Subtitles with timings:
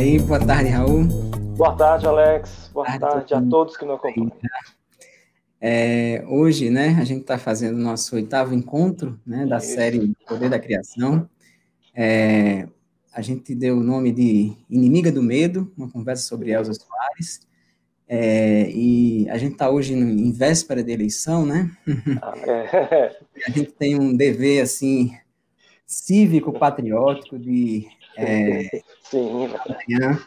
[0.00, 1.04] Aí, boa tarde, Raul.
[1.58, 2.70] Boa tarde, Alex.
[2.72, 4.32] Boa tarde, tarde a todos que nos acompanham.
[5.60, 9.74] É, hoje, né, a gente está fazendo o nosso oitavo encontro, né, da Isso.
[9.74, 11.28] série Poder da Criação.
[11.94, 12.66] É,
[13.12, 17.46] a gente deu o nome de Inimiga do Medo, uma conversa sobre Elza Soares.
[18.08, 21.70] É, e a gente está hoje em véspera de eleição, né?
[22.22, 23.18] Ah, é.
[23.46, 25.14] a gente tem um dever, assim,
[25.84, 29.46] cívico-patriótico de é, Sim.
[29.46, 30.20] amanhã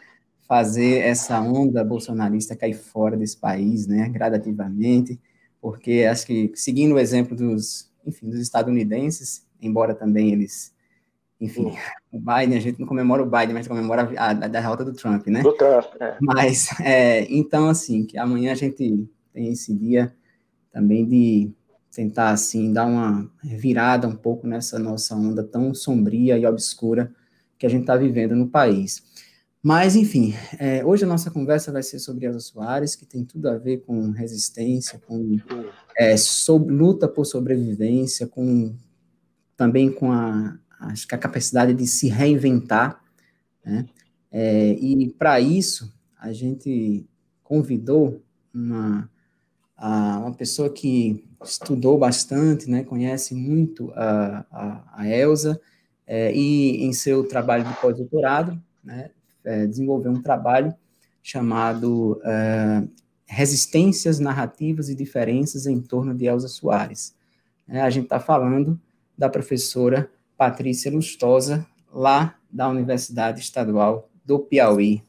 [0.48, 5.20] fazer essa onda bolsonarista cair fora desse país, né, gradativamente,
[5.62, 10.74] porque acho que, seguindo o exemplo dos, enfim, dos estadunidenses, embora também eles,
[11.40, 11.72] enfim,
[12.12, 14.94] o Biden, a gente não comemora o Biden, mas comemora a, a, a derrota do
[14.94, 15.42] Trump, né?
[15.42, 16.18] Do Trump, é.
[16.22, 20.14] Mas, é, então, assim, que amanhã a gente tem esse dia
[20.72, 21.52] também de
[21.92, 27.12] tentar, assim, dar uma virada um pouco nessa nossa onda tão sombria e obscura
[27.58, 29.04] que a gente está vivendo no país.
[29.62, 33.48] Mas, enfim, é, hoje a nossa conversa vai ser sobre Elza Soares, que tem tudo
[33.48, 35.38] a ver com resistência, com
[35.98, 38.76] é, sobre, luta por sobrevivência, com
[39.56, 43.02] também com a, acho que a capacidade de se reinventar,
[43.66, 43.86] né?
[44.30, 47.08] É, e para isso a gente
[47.42, 48.22] convidou
[48.54, 49.10] uma,
[49.78, 52.84] a, uma pessoa que estudou bastante, né?
[52.84, 55.62] Conhece muito a, a, a Elza
[56.06, 59.10] é, e em seu trabalho de pós-doutorado, né?
[59.44, 60.74] é, desenvolveu um trabalho
[61.22, 62.84] chamado é,
[63.26, 67.16] Resistências, Narrativas e Diferenças em torno de Elza Soares.
[67.68, 68.80] É, a gente está falando
[69.18, 75.04] da professora Patrícia Lustosa, lá da Universidade Estadual do Piauí.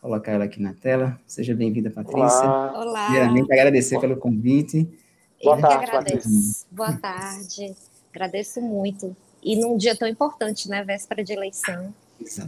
[0.00, 1.18] Vou colocar ela aqui na tela.
[1.26, 2.44] Seja bem-vinda, Patrícia.
[2.44, 2.80] Olá.
[2.80, 3.04] Olá.
[3.06, 4.88] Primeiramente, agradecer pelo convite.
[5.42, 6.14] Boa tarde, agradeço.
[6.14, 6.66] Patrícia.
[6.70, 7.76] Boa tarde.
[8.12, 9.16] Agradeço muito.
[9.46, 10.82] E num dia tão importante, né?
[10.82, 11.94] Véspera de eleição.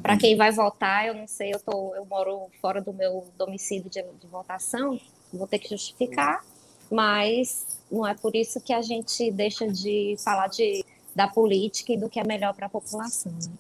[0.03, 3.89] Para quem vai votar, eu não sei, eu, tô, eu moro fora do meu domicílio
[3.89, 4.99] de, de votação,
[5.33, 6.43] vou ter que justificar,
[6.91, 11.99] mas não é por isso que a gente deixa de falar de, da política e
[11.99, 13.31] do que é melhor para a população.
[13.31, 13.53] Né?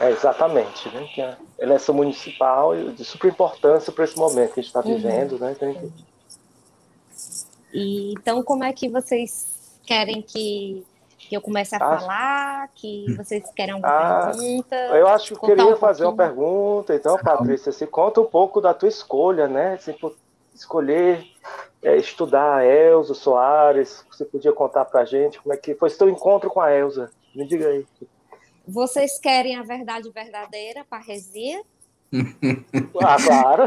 [0.00, 1.06] É, exatamente, né?
[1.12, 4.88] Que a eleição municipal é de super importância para esse momento que a gente está
[4.88, 4.96] uhum.
[4.96, 5.38] vivendo, uhum.
[5.40, 5.52] né?
[5.52, 5.92] Então,
[7.74, 9.46] e, então, como é que vocês
[9.84, 10.86] querem que
[11.28, 11.98] que eu comece a ah.
[11.98, 14.76] falar, que vocês querem alguma ah, pergunta.
[14.76, 18.72] Eu acho que queria um fazer uma pergunta, então, Patrícia, se conta um pouco da
[18.72, 19.74] tua escolha, né?
[19.74, 19.94] Assim,
[20.54, 21.26] escolher
[21.82, 26.08] é, estudar a Elza Soares, você podia contar pra gente como é que foi seu
[26.08, 27.10] encontro com a Elza?
[27.34, 27.86] Me diga aí.
[28.66, 31.62] Vocês querem a verdade verdadeira, parresia?
[33.02, 33.64] ah, claro.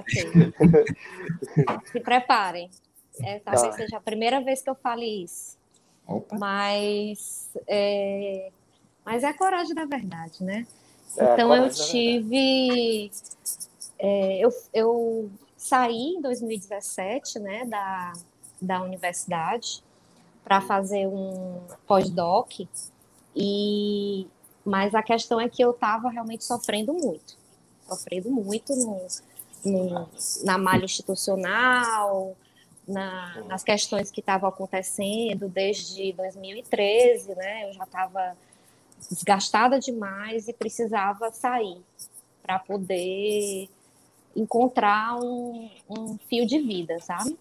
[0.00, 0.52] okay.
[1.92, 2.70] Se preparem.
[3.22, 3.72] É, talvez tá.
[3.72, 5.59] seja a primeira vez que eu fale isso.
[6.10, 6.36] Opa.
[6.38, 8.50] Mas é,
[9.04, 10.66] mas é a coragem da verdade, né?
[11.16, 13.10] É, então eu tive.
[13.98, 18.12] É, eu, eu saí em 2017 né, da,
[18.60, 19.82] da universidade
[20.42, 22.60] para fazer um pós-doc,
[23.36, 24.26] e
[24.64, 27.36] mas a questão é que eu estava realmente sofrendo muito.
[27.86, 29.06] Sofrendo muito no,
[29.64, 30.08] no,
[30.44, 32.36] na malha institucional,
[32.90, 37.68] na, nas questões que estavam acontecendo desde 2013, né?
[37.68, 38.36] Eu já estava
[39.08, 41.80] desgastada demais e precisava sair
[42.42, 43.68] para poder
[44.36, 47.38] encontrar um, um, fio de vida, sabe?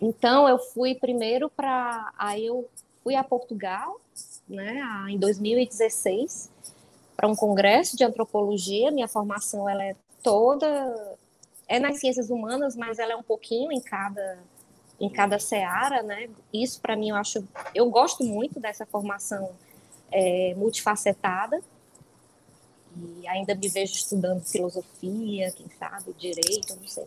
[0.00, 2.68] Então eu fui primeiro para, aí eu
[3.02, 4.00] fui a Portugal,
[4.48, 4.82] né?
[5.08, 6.50] Em 2016
[7.16, 8.90] para um congresso de antropologia.
[8.90, 11.16] Minha formação ela é toda
[11.68, 14.38] é nas ciências humanas, mas ela é um pouquinho em cada
[15.00, 16.28] em cada seara, né?
[16.52, 19.50] Isso para mim eu acho, eu gosto muito dessa formação
[20.10, 21.60] é, multifacetada
[22.96, 27.06] e ainda me vejo estudando filosofia, quem sabe direito, não sei.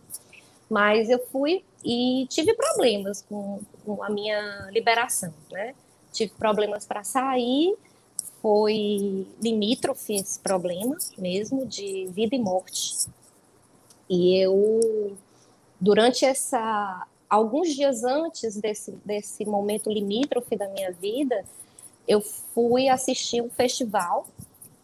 [0.70, 5.76] Mas eu fui e tive problemas com, com a minha liberação, né?
[6.12, 7.76] Tive problemas para sair,
[8.42, 13.08] foi limítrofe esse problema mesmo de vida e morte.
[14.10, 15.16] E eu
[15.80, 17.06] durante essa
[17.36, 21.44] alguns dias antes desse, desse momento limítrofe da minha vida,
[22.08, 24.28] eu fui assistir um festival,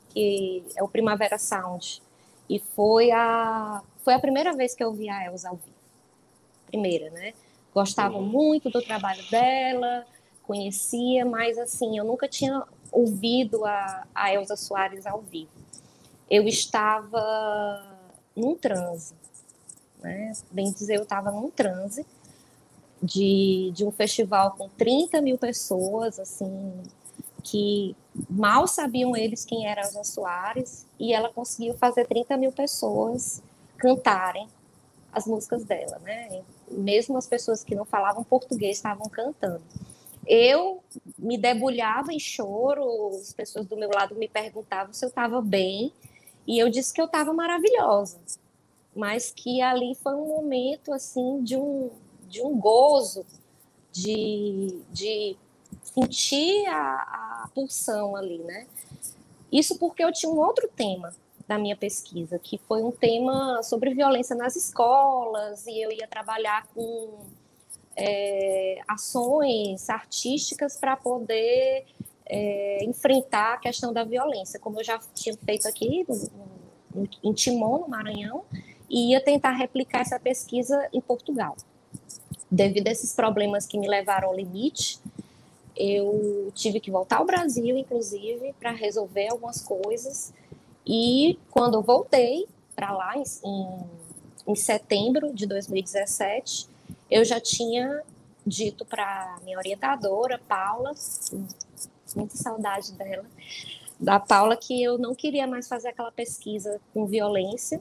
[0.09, 2.01] que é o Primavera Sound,
[2.49, 5.71] e foi a, foi a primeira vez que eu vi a Elza ao vivo.
[6.67, 7.33] Primeira, né?
[7.73, 8.25] Gostava uhum.
[8.25, 10.05] muito do trabalho dela,
[10.43, 15.51] conhecia, mas assim, eu nunca tinha ouvido a, a Elza Soares ao vivo.
[16.29, 17.97] Eu estava
[18.35, 19.13] num transe,
[20.01, 20.33] né?
[20.51, 22.05] Bem dizer, eu estava num transe,
[23.01, 26.73] de, de um festival com 30 mil pessoas, assim,
[27.43, 27.95] que
[28.29, 33.41] mal sabiam eles quem era Elza Soares, e ela conseguiu fazer 30 mil pessoas
[33.77, 34.47] cantarem
[35.11, 36.41] as músicas dela, né?
[36.69, 39.61] Mesmo as pessoas que não falavam português estavam cantando.
[40.25, 40.81] Eu
[41.17, 45.91] me debulhava em choro, as pessoas do meu lado me perguntavam se eu estava bem,
[46.47, 48.19] e eu disse que eu estava maravilhosa,
[48.95, 51.89] mas que ali foi um momento assim de um,
[52.31, 53.25] de um gozo,
[53.91, 55.37] de, de
[55.83, 58.65] sentir a, a pulsão ali, né?
[59.51, 61.13] Isso porque eu tinha um outro tema
[61.47, 66.65] da minha pesquisa, que foi um tema sobre violência nas escolas, e eu ia trabalhar
[66.73, 67.25] com
[67.97, 71.85] é, ações artísticas para poder
[72.25, 77.33] é, enfrentar a questão da violência, como eu já tinha feito aqui no, no, em
[77.33, 78.45] Timon, no Maranhão,
[78.89, 81.57] e ia tentar replicar essa pesquisa em Portugal.
[82.51, 84.99] Devido a esses problemas que me levaram ao limite,
[85.75, 90.33] eu tive que voltar ao Brasil, inclusive, para resolver algumas coisas.
[90.85, 93.79] E quando eu voltei para lá, em,
[94.47, 96.67] em setembro de 2017,
[97.09, 98.03] eu já tinha
[98.45, 100.91] dito para minha orientadora, Paula,
[102.15, 103.25] muita saudade dela,
[103.99, 107.79] da Paula, que eu não queria mais fazer aquela pesquisa com violência,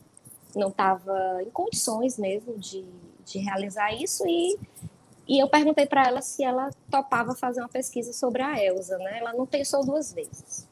[0.54, 2.84] não estava em condições mesmo de,
[3.24, 4.58] de realizar isso, e
[5.30, 9.18] e eu perguntei para ela se ela topava fazer uma pesquisa sobre a Elsa, né?
[9.20, 10.68] Ela não pensou duas vezes.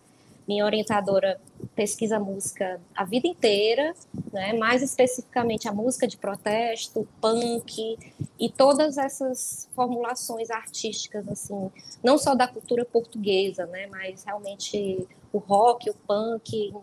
[0.48, 1.40] Minha orientadora
[1.76, 3.94] pesquisa música a vida inteira,
[4.32, 4.54] né?
[4.54, 7.96] mais especificamente a música de protesto, punk
[8.36, 11.70] e todas essas formulações artísticas, assim,
[12.02, 13.86] não só da cultura portuguesa, né?
[13.86, 16.74] mas realmente o rock, o punk,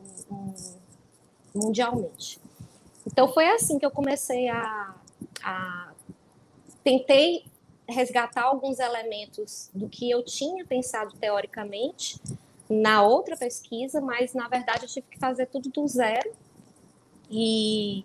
[1.53, 2.39] mundialmente.
[3.05, 4.95] Então foi assim que eu comecei a,
[5.43, 5.93] a
[6.83, 7.45] tentei
[7.87, 12.19] resgatar alguns elementos do que eu tinha pensado teoricamente
[12.69, 16.31] na outra pesquisa, mas na verdade eu tive que fazer tudo do zero.
[17.29, 18.03] E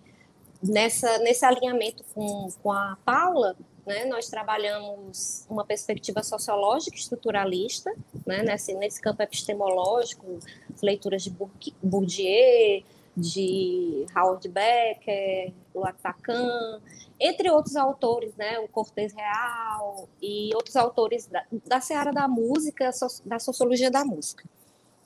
[0.61, 7.91] nessa, nesse alinhamento com, com a Paula, né, nós trabalhamos uma perspectiva sociológica estruturalista,
[8.25, 10.39] né, nesse, nesse campo epistemológico,
[10.73, 11.35] as leituras de
[11.81, 12.83] Bourdieu,
[13.17, 16.81] de Howard Becker, Lacan,
[17.19, 22.89] entre outros autores, né, o Cortez Real e outros autores da, da seara da música,
[23.25, 24.43] da sociologia da música.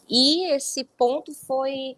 [0.10, 1.96] E esse ponto foi,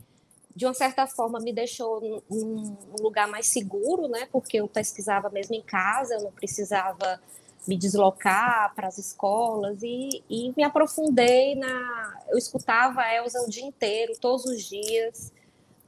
[0.56, 5.56] de uma certa forma, me deixou num lugar mais seguro, né, porque eu pesquisava mesmo
[5.56, 7.20] em casa, eu não precisava
[7.68, 12.22] me deslocar para as escolas e, e me aprofundei na.
[12.30, 15.34] Eu escutava a Elza o dia inteiro, todos os dias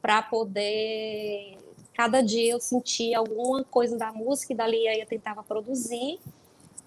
[0.01, 1.57] para poder
[1.94, 6.19] cada dia eu sentir alguma coisa da música e dali aí eu tentava produzir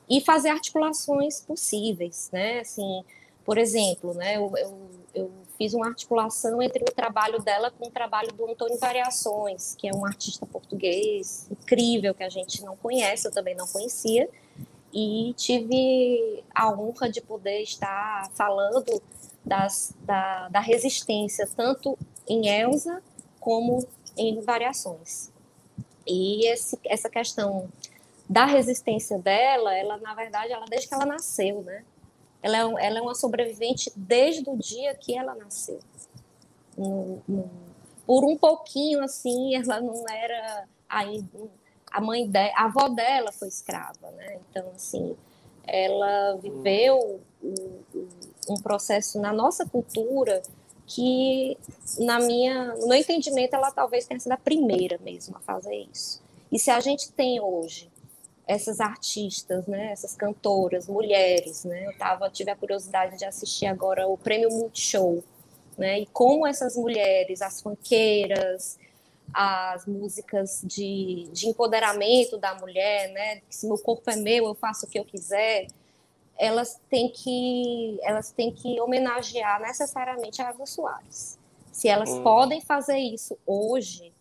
[0.09, 2.61] e fazer articulações possíveis, né?
[2.61, 3.05] Assim,
[3.45, 4.37] por exemplo, né?
[4.37, 8.79] Eu, eu, eu, fiz uma articulação entre o trabalho dela com o trabalho do Antônio
[8.79, 13.67] Variações, que é um artista português incrível que a gente não conhece, eu também não
[13.67, 14.29] conhecia,
[14.93, 19.01] e tive a honra de poder estar falando
[19.45, 21.99] das, da, da resistência, tanto
[22.29, 23.03] em Elsa
[23.41, 25.31] como em variações.
[26.07, 27.69] E esse, essa questão
[28.29, 31.85] da resistência dela, ela na verdade, ela desde que ela nasceu, né?
[32.43, 35.79] Ela é, ela é uma sobrevivente desde o dia que ela nasceu.
[38.07, 41.25] Por um pouquinho assim, ela não era aí
[41.91, 44.41] a mãe dela, a avó dela foi escrava, né?
[44.51, 45.17] Então assim,
[45.65, 47.21] ela viveu
[48.49, 50.43] um processo na nossa cultura
[50.95, 51.57] que,
[51.99, 56.23] na minha, no meu entendimento, ela talvez tenha sido a primeira mesmo a fazer isso.
[56.51, 57.91] E se a gente tem hoje
[58.47, 64.07] essas artistas, né, essas cantoras, mulheres, né, eu tava, tive a curiosidade de assistir agora
[64.07, 65.23] o Prêmio Multishow,
[65.79, 68.79] né, e como essas mulheres, as funkeiras,
[69.33, 74.85] as músicas de, de empoderamento da mulher, né, se meu corpo é meu, eu faço
[74.85, 75.69] o que eu quiser,
[76.43, 81.39] elas têm que elas têm que homenagear necessariamente a Eva Soares.
[81.71, 82.25] Se elas hum.
[82.25, 84.13] podem fazer isso hoje,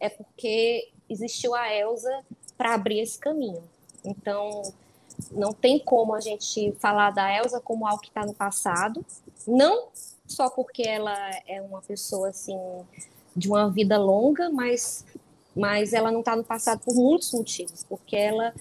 [0.00, 2.24] é porque existiu a Elsa
[2.56, 3.62] para abrir esse caminho.
[4.02, 4.62] Então,
[5.30, 9.04] não tem como a gente falar da Elsa como algo que está no passado,
[9.46, 9.88] não
[10.26, 11.14] só porque ela
[11.46, 12.58] é uma pessoa assim
[13.36, 15.04] de uma vida longa, mas
[15.54, 18.54] mas ela não está no passado por muitos motivos, porque ela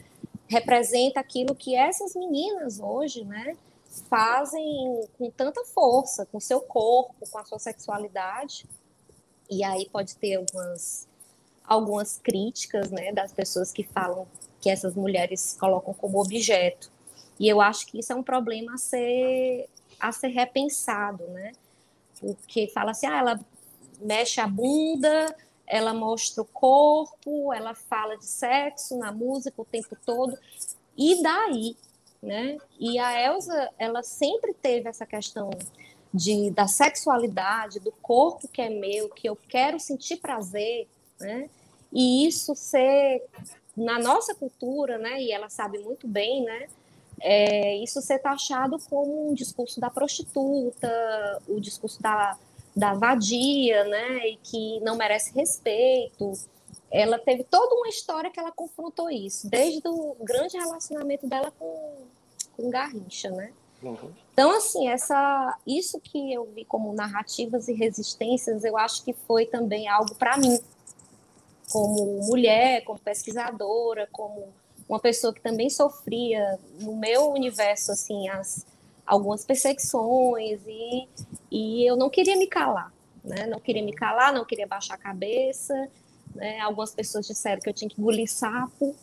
[0.49, 3.55] representa aquilo que essas meninas hoje, né,
[4.09, 8.65] fazem com tanta força, com seu corpo, com a sua sexualidade.
[9.49, 11.07] E aí pode ter algumas
[11.63, 14.27] algumas críticas, né, das pessoas que falam
[14.59, 16.91] que essas mulheres colocam como objeto.
[17.39, 21.51] E eu acho que isso é um problema a ser a ser repensado, né?
[22.19, 23.39] Porque fala assim, ah, ela
[24.01, 25.35] mexe a bunda,
[25.69, 30.35] ela mostra o corpo, ela fala de sexo na música o tempo todo,
[30.97, 31.77] e daí,
[32.21, 32.57] né?
[32.79, 35.51] E a Elsa, ela sempre teve essa questão
[36.11, 40.87] de, da sexualidade, do corpo que é meu, que eu quero sentir prazer,
[41.19, 41.47] né?
[41.93, 43.23] E isso ser
[43.77, 45.21] na nossa cultura, né?
[45.21, 46.67] E ela sabe muito bem, né?
[47.21, 52.37] É, isso ser taxado como um discurso da prostituta, o discurso da,
[52.79, 54.29] da vadia, né?
[54.29, 56.31] E que não merece respeito.
[56.89, 61.97] Ela teve toda uma história que ela confrontou isso, desde o grande relacionamento dela com,
[62.57, 63.51] com Garrincha, né?
[63.83, 64.11] Uhum.
[64.33, 69.45] Então, assim, essa, isso que eu vi como narrativas e resistências, eu acho que foi
[69.45, 70.59] também algo para mim,
[71.71, 74.47] como mulher, como pesquisadora, como
[74.87, 78.65] uma pessoa que também sofria no meu universo, assim, as,
[79.09, 81.07] algumas perseguições e,
[81.51, 83.47] e eu não queria me calar, né?
[83.47, 85.73] Não queria me calar, não queria baixar a cabeça,
[86.35, 86.59] né?
[86.59, 88.95] Algumas pessoas disseram que eu tinha que engolir sapo,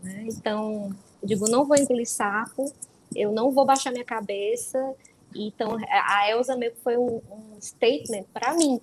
[0.00, 0.26] né?
[0.28, 2.72] Então, eu digo, não vou engolir sapo,
[3.14, 4.94] eu não vou baixar minha cabeça.
[5.34, 8.80] Então, a Elsa meio que foi um, um statement para mim.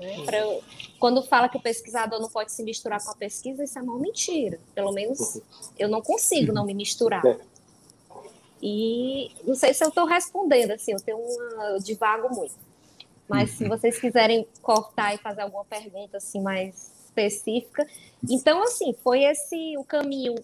[0.00, 0.24] Né?
[0.24, 0.62] Pra eu,
[0.98, 3.98] quando fala que o pesquisador não pode se misturar com a pesquisa, isso é uma
[3.98, 4.58] mentira.
[4.74, 5.42] Pelo menos
[5.78, 7.22] eu não consigo não me misturar.
[8.66, 12.54] E não sei se eu estou respondendo, assim, eu tenho uma, eu divago muito.
[13.28, 17.86] Mas se vocês quiserem cortar e fazer alguma pergunta assim mais específica,
[18.28, 20.34] então assim foi esse o caminho.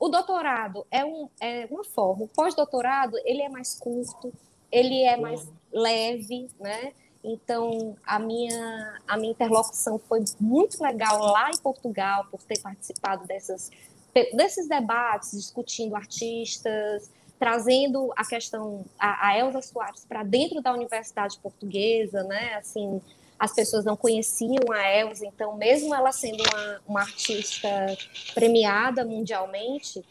[0.00, 4.32] O doutorado é, um, é uma forma, o pós-doutorado ele é mais curto,
[4.70, 6.94] ele é mais leve, né?
[7.22, 13.26] Então, a minha, a minha interlocução foi muito legal lá em Portugal, por ter participado
[13.26, 13.70] dessas,
[14.34, 17.08] desses debates, discutindo artistas,
[17.42, 22.54] trazendo a questão, a, a Elza Soares para dentro da Universidade Portuguesa, né?
[22.54, 23.02] Assim,
[23.36, 27.68] as pessoas não conheciam a Elsa, então, mesmo ela sendo uma, uma artista
[28.32, 30.04] premiada mundialmente,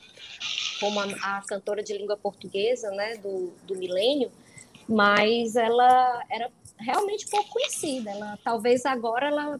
[0.81, 4.29] como a, a, cantora de língua portuguesa né, do, do milênio,
[4.85, 8.11] mas ela era realmente pouco conhecida.
[8.11, 9.57] Ela, talvez agora ela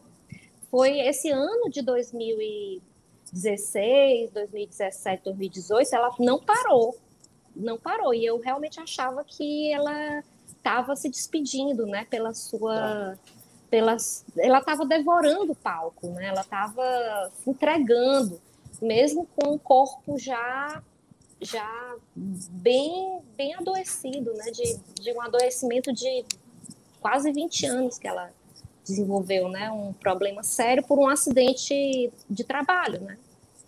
[0.70, 6.94] foi esse ano de 2016, 2017, 2018, ela não parou,
[7.54, 8.14] não parou.
[8.14, 13.18] E eu realmente achava que ela estava se despedindo, né, pela sua
[13.72, 16.26] pelas, ela estava devorando o palco, né?
[16.26, 18.38] Ela estava se entregando,
[18.82, 20.82] mesmo com o corpo já
[21.40, 24.44] já bem bem adoecido, né?
[24.50, 26.22] De, de um adoecimento de
[27.00, 28.30] quase 20 anos que ela
[28.84, 29.70] desenvolveu, né?
[29.70, 33.16] Um problema sério por um acidente de trabalho, né?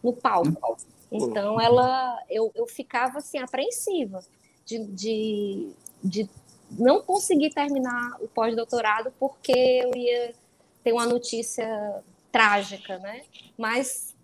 [0.02, 0.76] No palco.
[1.10, 4.20] Então ela, eu, eu ficava assim apreensiva
[4.64, 5.68] de, de,
[6.02, 6.30] de
[6.70, 10.34] não consegui terminar o pós-doutorado porque eu ia
[10.82, 13.22] ter uma notícia trágica, né?
[13.56, 14.14] Mas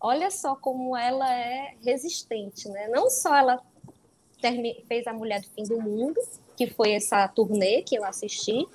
[0.00, 2.88] olha só como ela é resistente, né?
[2.88, 3.62] Não só ela
[4.86, 6.20] fez a Mulher do Fim do Mundo,
[6.56, 8.66] que foi essa turnê que eu assisti,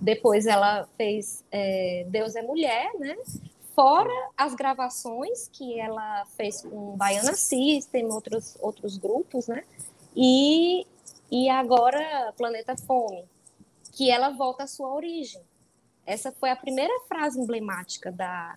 [0.00, 3.16] depois ela fez é, Deus é Mulher, né?
[3.74, 9.64] Fora as gravações que ela fez com Baiana System, outros, outros grupos, né?
[10.14, 10.86] E
[11.32, 13.24] e agora Planeta Fome,
[13.92, 15.40] que ela volta à sua origem.
[16.04, 18.56] Essa foi a primeira frase emblemática da,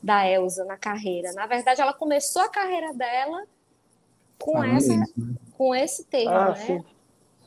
[0.00, 1.32] da Elsa na carreira.
[1.32, 3.42] Na verdade, ela começou a carreira dela
[4.38, 4.94] com, ah, essa,
[5.56, 6.54] com esse termo, ah, né?
[6.54, 6.84] Sim.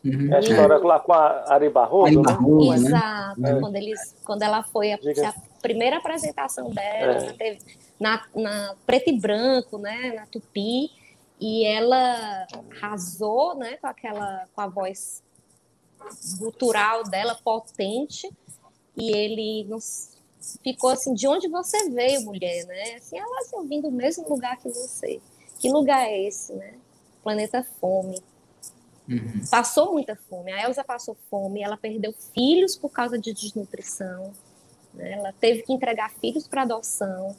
[0.03, 0.33] Uhum.
[0.33, 2.33] É a história lá com a Ari Barroso, né?
[2.33, 2.75] né?
[2.75, 3.45] Exato.
[3.45, 3.60] É.
[3.62, 7.33] Quando, eles, quando ela foi a, a primeira apresentação dela, é.
[7.33, 7.59] teve,
[7.99, 10.13] na, na preto e branco, né?
[10.13, 10.91] Na Tupi
[11.41, 15.23] e ela arrasou, né, com aquela com a voz
[16.37, 18.29] gutural dela potente
[18.95, 20.11] e ele nos
[20.63, 24.27] ficou assim de onde você veio mulher né assim ela assim, eu vim do mesmo
[24.27, 25.21] lugar que você
[25.59, 26.73] que lugar é esse né
[27.23, 28.19] planeta fome
[29.07, 29.41] uhum.
[29.49, 34.33] passou muita fome a Elsa passou fome ela perdeu filhos por causa de desnutrição
[34.93, 35.13] né?
[35.13, 37.36] ela teve que entregar filhos para adoção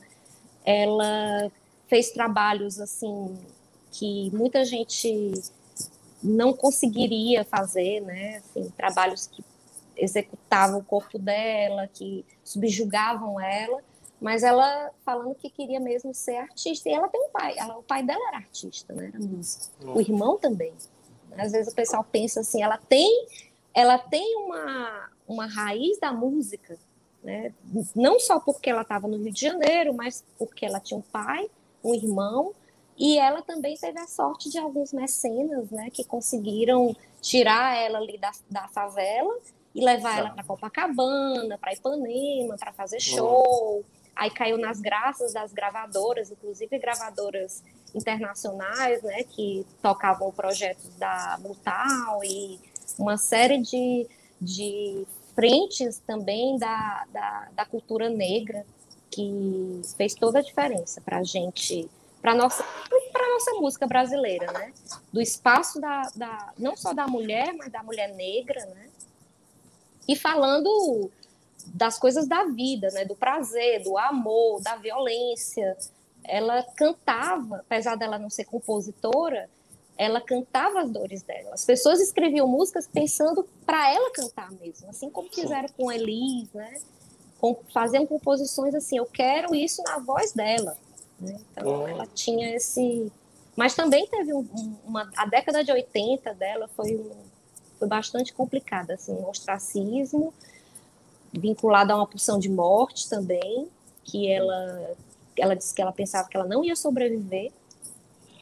[0.65, 1.51] ela
[1.89, 3.37] fez trabalhos assim
[3.91, 5.33] que muita gente
[6.23, 8.37] não conseguiria fazer, né?
[8.39, 9.45] Assim, trabalhos que
[9.97, 13.83] executavam o corpo dela, que subjugavam ela,
[14.21, 16.89] mas ela falando que queria mesmo ser artista.
[16.89, 19.11] E ela tem um pai, ela, o pai dela era artista, né?
[19.13, 19.67] Era músico.
[19.85, 20.73] O irmão também.
[21.37, 23.27] Às vezes o pessoal pensa assim, ela tem,
[23.75, 26.79] ela tem uma, uma raiz da música,
[27.23, 27.53] né?
[27.95, 31.49] Não só porque ela estava no Rio de Janeiro, mas porque ela tinha um pai,
[31.85, 32.53] um irmão
[32.97, 38.19] E ela também teve a sorte de alguns mecenas, né, que conseguiram tirar ela ali
[38.19, 39.35] da, da favela
[39.75, 43.85] e levar ela para Copacabana, para Ipanema, para fazer show.
[44.15, 47.63] Aí caiu nas graças das gravadoras, inclusive gravadoras
[47.95, 52.61] internacionais, né, que tocavam projetos da Mutal e
[52.99, 54.07] uma série de,
[54.41, 58.65] de frentes também da, da, da cultura negra,
[59.11, 61.89] que fez toda a diferença para a gente,
[62.21, 62.65] para nossa
[63.13, 64.73] para nossa música brasileira, né?
[65.13, 68.89] Do espaço da, da não só da mulher, mas da mulher negra, né?
[70.09, 71.11] E falando
[71.67, 73.05] das coisas da vida, né?
[73.05, 75.77] Do prazer, do amor, da violência.
[76.25, 79.51] Ela cantava, apesar dela não ser compositora,
[79.97, 81.51] ela cantava as dores dela.
[81.53, 86.81] As pessoas escreviam músicas pensando para ela cantar mesmo, assim como fizeram com Elis, né?
[87.39, 90.77] Com, faziam composições assim, eu quero isso na voz dela.
[91.21, 91.39] Né?
[91.53, 93.11] Então ela tinha esse.
[93.57, 94.47] Mas também teve um,
[94.85, 95.11] uma.
[95.17, 97.11] A década de 80 dela foi, um,
[97.79, 100.33] foi bastante complicada, assim, um ostracismo
[101.33, 103.69] vinculado a uma pulsão de morte também,
[104.05, 104.95] que ela,
[105.37, 107.53] ela disse que ela pensava que ela não ia sobreviver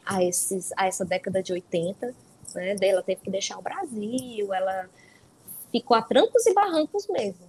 [0.05, 2.13] a, esses, a essa década de 80,
[2.55, 2.75] né?
[2.81, 4.89] Ela teve que deixar o Brasil, ela
[5.71, 7.47] ficou a trancos e barrancos mesmo,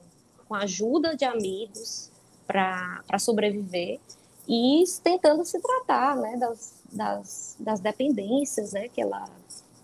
[0.49, 2.11] com a ajuda de amigos
[2.47, 3.99] para sobreviver
[4.47, 9.25] e tentando se tratar né, das, das, das dependências né, que, ela,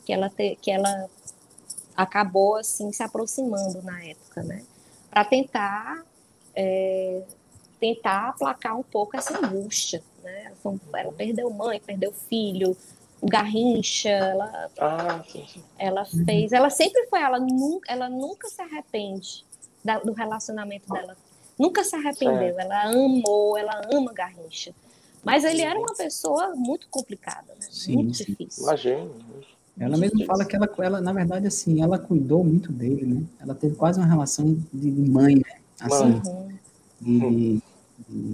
[0.04, 1.08] que, ela te, que ela
[1.96, 4.64] acabou assim se aproximando na época, né,
[5.10, 6.04] para tentar
[6.54, 7.22] é,
[7.78, 10.02] tentar aplacar um pouco essa angústia.
[10.22, 10.52] Né?
[10.94, 12.76] Ela perdeu mãe, perdeu filho,
[13.20, 15.24] o Garrincha, ela, ah,
[15.76, 19.44] ela fez, ela sempre foi, ela nunca, ela nunca se arrepende
[19.84, 21.16] da, do relacionamento dela,
[21.58, 22.60] nunca se arrependeu, certo.
[22.60, 24.72] ela amou, ela ama Garrincha,
[25.24, 27.66] mas ele era uma pessoa muito complicada, né?
[27.68, 28.24] sim, muito sim.
[28.24, 28.62] difícil.
[28.62, 29.10] Imagina.
[29.80, 33.22] Ela mesmo fala que ela, ela, na verdade, assim, ela cuidou muito dele, né?
[33.38, 35.60] Ela teve quase uma relação de mãe, né?
[35.80, 36.20] Assim,
[37.00, 37.60] uhum.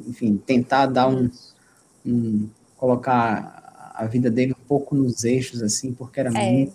[0.09, 1.31] enfim, tentar dar um,
[2.05, 3.65] um, colocar
[3.95, 6.75] a vida dele um pouco nos eixos, assim, porque era é, muito.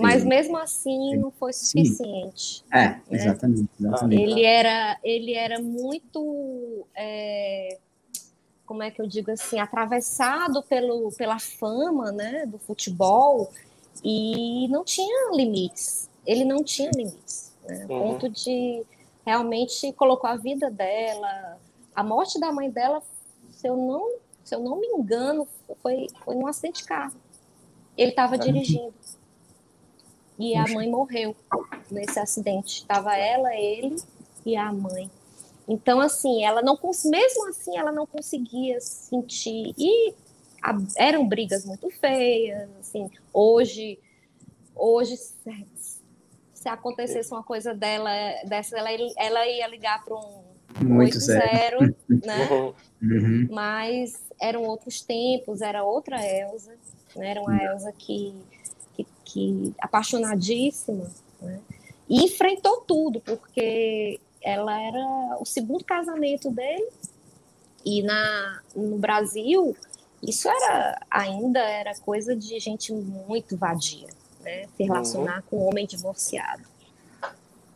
[0.00, 2.56] Mas mesmo assim não foi suficiente.
[2.58, 2.62] Sim.
[2.72, 3.02] É, né?
[3.10, 4.22] exatamente, exatamente.
[4.22, 6.86] Ele era, ele era muito.
[6.96, 7.78] É,
[8.64, 13.52] como é que eu digo assim, atravessado pelo, pela fama né, do futebol
[14.02, 16.08] e não tinha limites.
[16.26, 17.52] Ele não tinha limites.
[17.68, 17.80] Né?
[17.82, 17.86] Uhum.
[17.88, 18.82] Ponto de
[19.24, 21.58] realmente colocou a vida dela.
[21.94, 23.02] A morte da mãe dela,
[23.50, 25.48] se eu não se eu não me engano,
[25.82, 27.14] foi, foi num acidente de carro.
[27.96, 28.94] Ele estava dirigindo.
[30.38, 31.34] E a mãe morreu
[31.90, 32.80] nesse acidente.
[32.82, 33.96] Estava ela, ele
[34.44, 35.10] e a mãe.
[35.66, 39.74] Então, assim, ela não mesmo assim, ela não conseguia sentir.
[39.78, 40.12] E
[40.62, 42.68] a, eram brigas muito feias.
[42.80, 43.98] Assim, hoje,
[44.74, 45.66] hoje se,
[46.52, 48.10] se acontecesse uma coisa dela,
[48.44, 50.43] dessa, ela, ela ia ligar para um
[50.80, 52.74] muito 8-0, né?
[53.02, 53.48] Uhum.
[53.50, 56.72] Mas eram outros tempos, era outra Elsa,
[57.16, 57.30] né?
[57.30, 58.34] era uma Elsa que,
[58.94, 61.10] que, que apaixonadíssima,
[61.40, 61.60] né?
[62.08, 66.88] e enfrentou tudo, porque ela era o segundo casamento dele,
[67.84, 69.76] e na, no Brasil,
[70.22, 74.08] isso era ainda era coisa de gente muito vadia,
[74.40, 74.66] né?
[74.76, 75.42] Se relacionar uhum.
[75.50, 76.62] com um homem divorciado.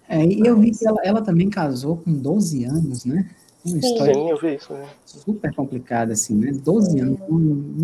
[0.09, 3.29] É, e eu vi que ela, ela, também casou com 12 anos, né?
[3.65, 3.93] Uma Sim.
[3.93, 4.89] história Sim, eu vi isso, né?
[5.05, 6.53] super complicada, assim, né?
[6.53, 7.21] 12 anos.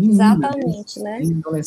[0.01, 1.19] exatamente, né?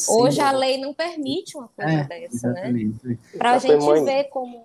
[0.09, 2.73] Hoje a lei não permite uma coisa é, dessa, né?
[2.73, 3.19] né?
[3.37, 4.05] Para a gente mãe.
[4.05, 4.65] ver como.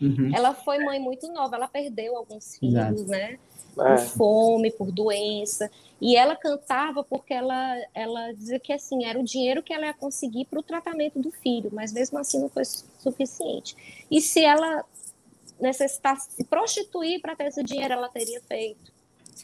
[0.00, 0.30] Uhum.
[0.34, 3.10] Ela foi mãe muito nova, ela perdeu alguns filhos, Exato.
[3.10, 3.38] né?
[3.74, 3.98] Por é.
[3.98, 5.68] fome, por doença.
[6.00, 9.94] E ela cantava porque ela, ela dizia que assim era o dinheiro que ela ia
[9.94, 13.74] conseguir para o tratamento do filho, mas mesmo assim não foi suficiente.
[14.10, 14.84] E se ela
[15.60, 18.92] necessitasse se prostituir para ter esse dinheiro, ela teria feito.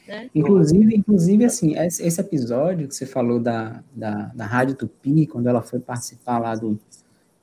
[0.06, 0.30] Né?
[0.34, 5.62] Inclusive, inclusive, assim, esse episódio que você falou da, da, da Rádio Tupi, quando ela
[5.62, 6.78] foi participar lá do,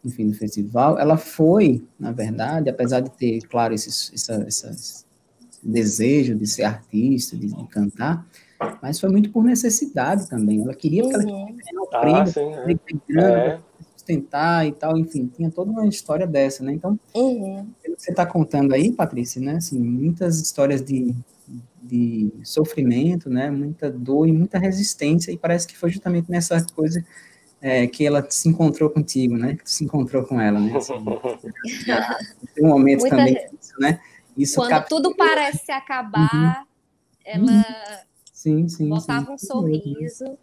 [0.03, 5.05] enfim, do festival, ela foi, na verdade, apesar de ter, claro, esse, essa, essa, esse
[5.61, 8.25] desejo de ser artista, de, de, cantar,
[8.81, 10.61] mas foi muito por necessidade também.
[10.61, 11.57] Ela queria que ela uhum.
[11.91, 13.13] ah, prêmio, sim, é.
[13.13, 13.59] grana, é
[14.07, 16.73] sustentar e tal, enfim, tinha toda uma história dessa, né?
[16.73, 17.67] Então, uhum.
[17.97, 19.55] você está contando aí, Patrícia, né?
[19.55, 21.13] Assim, muitas histórias de,
[21.83, 23.51] de sofrimento, né?
[23.51, 27.03] Muita dor e muita resistência, e parece que foi justamente nessa coisa
[27.61, 29.55] é, que ela se encontrou contigo, né?
[29.55, 30.75] Que tu se encontrou com ela, né?
[30.75, 30.93] Assim,
[32.55, 33.15] tem um momento muita...
[33.17, 33.99] também isso, né?
[34.37, 34.89] Isso Quando cap...
[34.89, 36.65] tudo parece acabar, uhum.
[37.25, 37.65] ela
[38.31, 40.37] sim, sim, botava sim, um sorriso.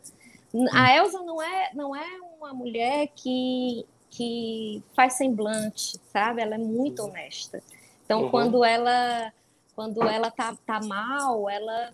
[0.72, 6.42] A Elsa não é, não é uma mulher que, que faz semblante, sabe?
[6.42, 7.08] Ela é muito uhum.
[7.08, 7.62] honesta.
[8.04, 8.30] Então, uhum.
[8.30, 9.32] quando ela
[9.74, 11.92] quando ela tá, tá mal, ela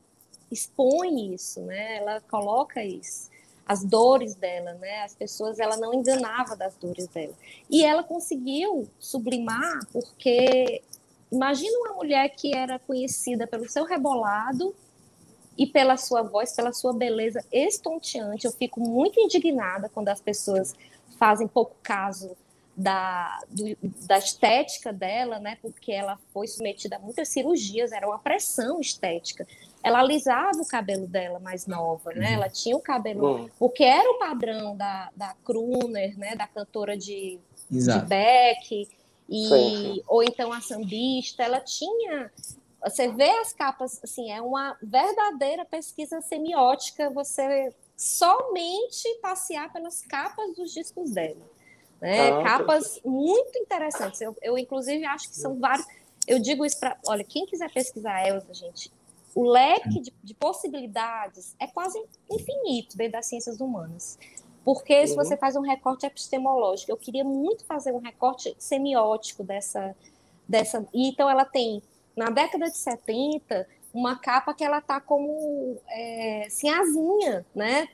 [0.51, 1.97] expõe isso, né?
[1.97, 3.31] Ela coloca isso,
[3.67, 5.03] as dores dela, né?
[5.03, 7.33] As pessoas, ela não enganava das dores dela.
[7.71, 10.83] E ela conseguiu sublimar, porque
[11.33, 14.75] imagina uma mulher que era conhecida pelo seu rebolado
[15.61, 18.47] e pela sua voz, pela sua beleza estonteante.
[18.47, 20.75] Eu fico muito indignada quando as pessoas
[21.19, 22.35] fazem pouco caso
[22.75, 25.59] da, do, da estética dela, né?
[25.61, 29.47] Porque ela foi submetida a muitas cirurgias, era uma pressão estética.
[29.83, 32.29] Ela alisava o cabelo dela mais nova, né?
[32.29, 32.35] Uhum.
[32.37, 36.37] Ela tinha o cabelo, porque era o padrão da, da crooner, né?
[36.37, 37.39] Da cantora de,
[37.71, 38.89] de Beck,
[39.29, 40.03] e, sim.
[40.09, 42.33] ou então a sambista, ela tinha
[42.83, 50.55] você vê as capas, assim, é uma verdadeira pesquisa semiótica você somente passear pelas capas
[50.55, 51.47] dos discos dela.
[52.01, 52.31] Né?
[52.31, 54.21] Ah, capas muito interessantes.
[54.21, 55.87] Eu, eu, inclusive, acho que são vários.
[56.27, 56.97] Eu digo isso para.
[57.07, 58.91] Olha, quem quiser pesquisar a Elsa, gente,
[59.35, 64.19] o leque de, de, possibilidades é quase infinito dentro das ciências humanas.
[64.65, 65.41] Porque se você uhum.
[65.41, 69.95] faz um recorte epistemológico, eu queria muito fazer um recorte semiótico dessa.
[70.49, 71.83] dessa e então, ela tem,
[72.17, 77.89] na década de 70, uma capa que ela está como é, sinhazinha, né?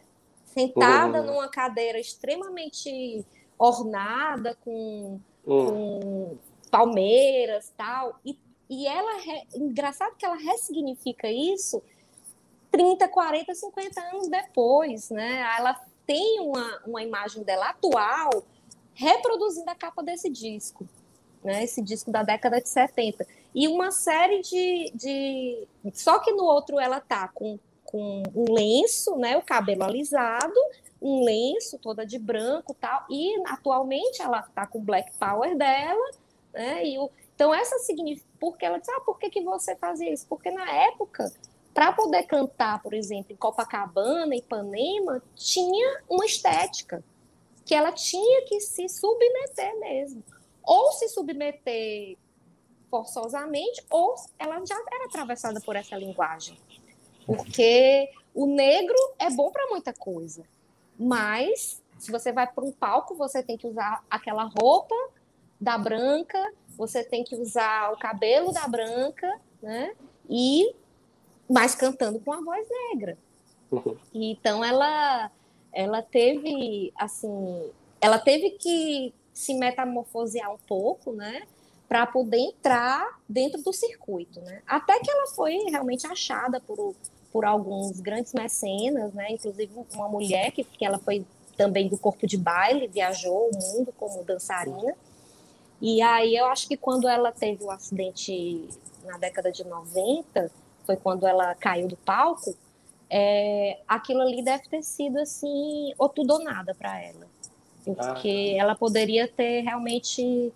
[0.44, 1.26] Sentada uhum.
[1.26, 3.24] numa cadeira extremamente
[3.58, 5.66] ornada com, uhum.
[5.66, 6.38] com
[6.70, 8.18] palmeiras tal.
[8.24, 9.12] E, e ela,
[9.54, 11.82] engraçado que ela ressignifica isso
[12.70, 15.44] 30, 40, 50 anos depois, né?
[15.58, 18.30] Ela tem uma, uma imagem dela atual
[18.94, 20.86] reproduzindo a capa desse disco,
[21.42, 21.64] né?
[21.64, 23.26] Esse disco da década de 70
[23.56, 25.66] e uma série de, de...
[25.94, 30.54] só que no outro ela tá com, com um lenço, né, o cabelo alisado,
[31.00, 36.10] um lenço toda de branco tal, e atualmente ela tá com o black power dela,
[36.52, 37.10] né, e o...
[37.34, 40.26] então essa significa, porque ela diz, ah, por que, que você fazia isso?
[40.28, 41.32] Porque na época,
[41.72, 47.02] para poder cantar, por exemplo, em Copacabana, Ipanema, tinha uma estética,
[47.64, 50.22] que ela tinha que se submeter mesmo,
[50.62, 52.18] ou se submeter
[52.90, 56.58] forçosamente, ou ela já era atravessada por essa linguagem.
[57.26, 60.44] Porque o negro é bom para muita coisa,
[60.98, 64.94] mas se você vai para um palco, você tem que usar aquela roupa
[65.60, 69.94] da branca, você tem que usar o cabelo da branca, né?
[70.28, 70.74] E
[71.48, 73.16] mas cantando com a voz negra.
[73.70, 73.96] Uhum.
[74.12, 75.30] Então ela
[75.72, 77.70] ela teve assim,
[78.00, 81.46] ela teve que se metamorfosear um pouco, né?
[81.88, 84.62] Para poder entrar dentro do circuito, né?
[84.66, 86.94] Até que ela foi realmente achada por,
[87.32, 89.30] por alguns grandes mecenas, né?
[89.30, 91.24] Inclusive uma mulher que, que ela foi
[91.56, 94.94] também do corpo de baile, viajou o mundo como dançarina.
[95.80, 98.68] E aí eu acho que quando ela teve o acidente
[99.04, 100.50] na década de 90,
[100.84, 102.54] foi quando ela caiu do palco,
[103.08, 107.26] é, aquilo ali deve ter sido assim, ou tudo ou nada para ela.
[107.84, 108.62] Porque ah.
[108.62, 110.52] ela poderia ter realmente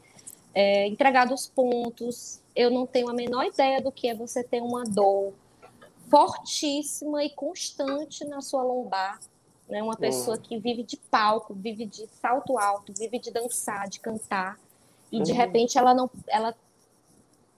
[0.55, 2.41] é, entregado os pontos.
[2.55, 5.33] Eu não tenho a menor ideia do que é você ter uma dor
[6.11, 9.21] fortíssima e constante na sua lombar.
[9.69, 9.83] Né?
[9.83, 10.43] Uma pessoa uhum.
[10.43, 14.59] que vive de palco, vive de salto alto, vive de dançar, de cantar.
[15.13, 15.37] E de uhum.
[15.37, 16.11] repente ela não.
[16.27, 16.55] Ela,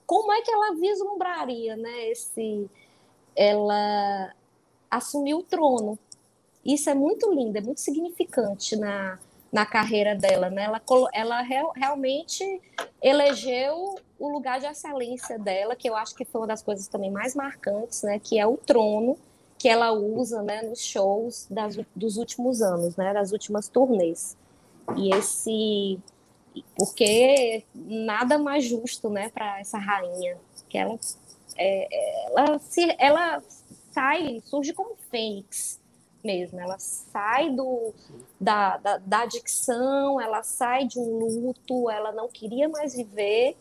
[0.06, 2.68] como é que ela vislumbraria né, esse.
[3.34, 4.34] Ela
[4.90, 5.98] assumiu o trono.
[6.62, 9.18] Isso é muito lindo, é muito significante na,
[9.52, 10.64] na carreira dela, né?
[10.64, 10.80] Ela,
[11.12, 12.42] ela real, realmente
[13.02, 17.10] elegeu o lugar de excelência dela, que eu acho que foi uma das coisas também
[17.10, 18.18] mais marcantes, né?
[18.18, 19.18] Que é o trono
[19.58, 20.62] que ela usa, né?
[20.62, 23.12] Nos shows das, dos últimos anos, né?
[23.12, 24.38] Das últimas turnês.
[24.96, 26.00] E esse,
[26.74, 29.28] porque nada mais justo, né?
[29.28, 30.38] Para essa rainha,
[30.70, 30.98] que ela,
[31.58, 31.88] é,
[32.30, 33.42] ela se, ela
[33.90, 35.81] sai, surge como fênix
[36.24, 36.60] mesmo.
[36.60, 37.92] Ela sai do,
[38.40, 43.56] da, da, da adicção, ela sai de um luto, ela não queria mais viver,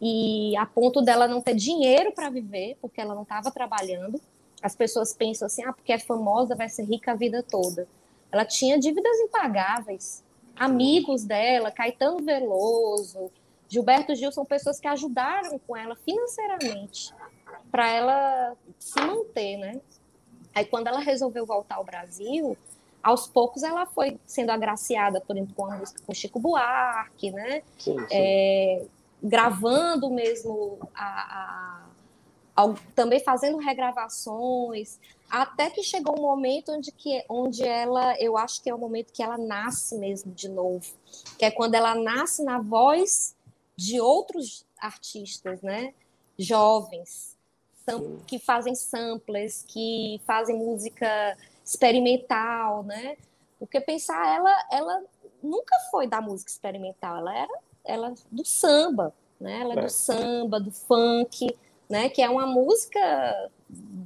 [0.00, 4.20] e a ponto dela não ter dinheiro para viver, porque ela não estava trabalhando.
[4.62, 7.86] As pessoas pensam assim, ah, porque é famosa, vai ser rica a vida toda.
[8.30, 10.22] Ela tinha dívidas impagáveis.
[10.54, 13.30] Amigos dela, Caetano Veloso,
[13.68, 17.12] Gilberto Gil, são pessoas que ajudaram com ela financeiramente
[17.70, 19.80] para ela se manter, né?
[20.58, 22.58] Aí, quando ela resolveu voltar ao Brasil,
[23.00, 25.70] aos poucos ela foi sendo agraciada, por exemplo, com
[26.10, 27.62] a Chico Buarque, né?
[27.78, 28.06] Sim, sim.
[28.10, 28.84] É,
[29.22, 31.86] gravando mesmo a,
[32.56, 34.98] a, também fazendo regravações,
[35.30, 39.12] até que chegou um momento onde, que, onde ela, eu acho que é o momento
[39.12, 40.92] que ela nasce mesmo de novo,
[41.38, 43.36] que é quando ela nasce na voz
[43.76, 45.94] de outros artistas, né?
[46.36, 47.37] Jovens,
[48.26, 53.16] que fazem samples, que fazem música experimental, né?
[53.58, 55.02] Porque pensar ela, ela
[55.42, 59.60] nunca foi da música experimental, ela era ela do samba, né?
[59.60, 59.82] Ela é, é.
[59.82, 61.56] do samba, do funk,
[61.88, 62.08] né?
[62.08, 63.50] Que é uma música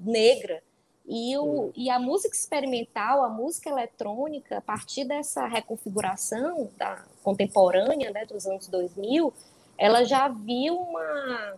[0.05, 0.62] negra.
[1.05, 8.11] E, o, e a música experimental, a música eletrônica, a partir dessa reconfiguração da contemporânea,
[8.12, 9.35] né, dos anos 2000,
[9.77, 11.57] ela já viu uma,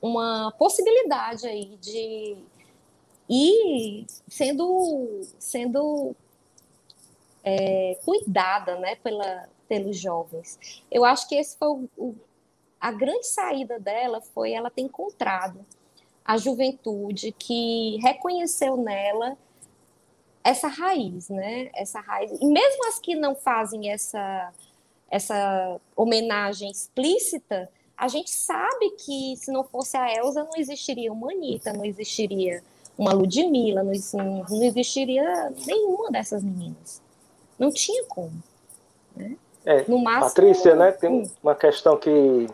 [0.00, 2.36] uma possibilidade aí de
[3.28, 6.14] ir sendo, sendo
[7.42, 10.82] é, cuidada né, pela, pelos jovens.
[10.90, 12.14] Eu acho que esse foi o, o,
[12.80, 15.64] a grande saída dela foi ela ter encontrado
[16.24, 19.36] a juventude que reconheceu nela
[20.42, 21.70] essa raiz, né?
[21.74, 22.30] Essa raiz.
[22.40, 24.52] E mesmo as que não fazem essa
[25.08, 31.32] essa homenagem explícita, a gente sabe que se não fosse a Elsa não existiria uma
[31.32, 32.62] Anitta, não existiria
[32.98, 33.92] uma Ludmilla, não,
[34.48, 37.02] não existiria nenhuma dessas meninas.
[37.58, 38.32] Não tinha como.
[39.14, 39.36] Né?
[39.64, 42.46] É, no máximo, Patrícia, né, tem uma questão que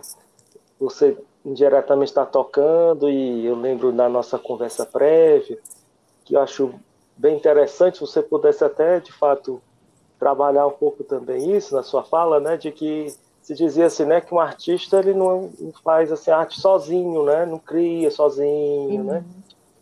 [0.78, 5.58] você indiretamente está tocando, e eu lembro da nossa conversa prévia,
[6.24, 6.72] que eu acho
[7.16, 9.60] bem interessante, se você pudesse até, de fato,
[10.18, 14.20] trabalhar um pouco também isso na sua fala, né, de que se dizia assim, né,
[14.20, 15.50] que um artista ele não,
[15.82, 19.20] faz assim arte sozinho, né, não cria sozinho, né, uhum.
[19.20, 19.24] né,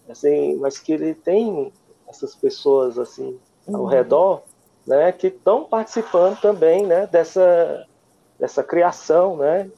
[0.09, 1.71] assim, mas que ele tem
[2.09, 3.87] essas pessoas assim ao uhum.
[3.87, 4.43] redor,
[4.87, 7.87] né, que estão participando também, né, dessa
[8.39, 9.71] dessa criação, né,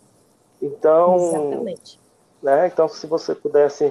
[0.63, 2.01] então, Exatamente.
[2.41, 3.85] Né, então se você pudesse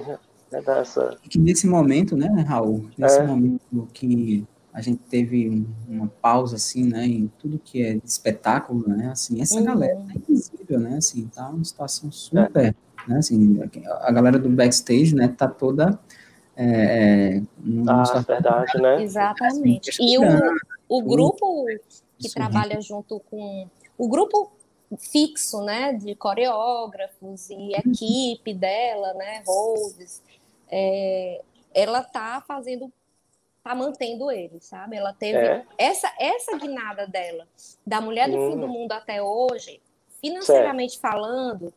[0.50, 1.18] né, dar essa...
[1.28, 3.26] Que nesse momento, né, Raul, nesse é.
[3.26, 9.08] momento que a gente teve uma pausa, assim, né, em tudo que é espetáculo, né,
[9.08, 9.64] assim, essa uhum.
[9.64, 12.74] galera tá invisível, né, assim, tá uma situação super, é.
[13.08, 13.60] né, assim,
[14.00, 15.98] a galera do backstage, né, tá toda...
[16.54, 17.42] É, é
[17.88, 19.02] ah, verdade, né?
[19.02, 19.88] Exatamente.
[19.88, 20.22] Assim, e o,
[20.86, 21.64] o grupo
[22.18, 23.66] que trabalha junto com...
[23.96, 24.52] O grupo
[24.98, 30.22] fixo, né, de coreógrafos e equipe dela, né, Roses,
[30.70, 31.40] é,
[31.74, 32.92] ela tá fazendo,
[33.62, 34.96] tá mantendo ele, sabe?
[34.96, 35.64] Ela teve é.
[35.78, 37.46] essa essa guinada dela,
[37.86, 38.72] da mulher do fim do uhum.
[38.72, 39.80] mundo até hoje,
[40.20, 41.02] financeiramente certo.
[41.02, 41.72] falando,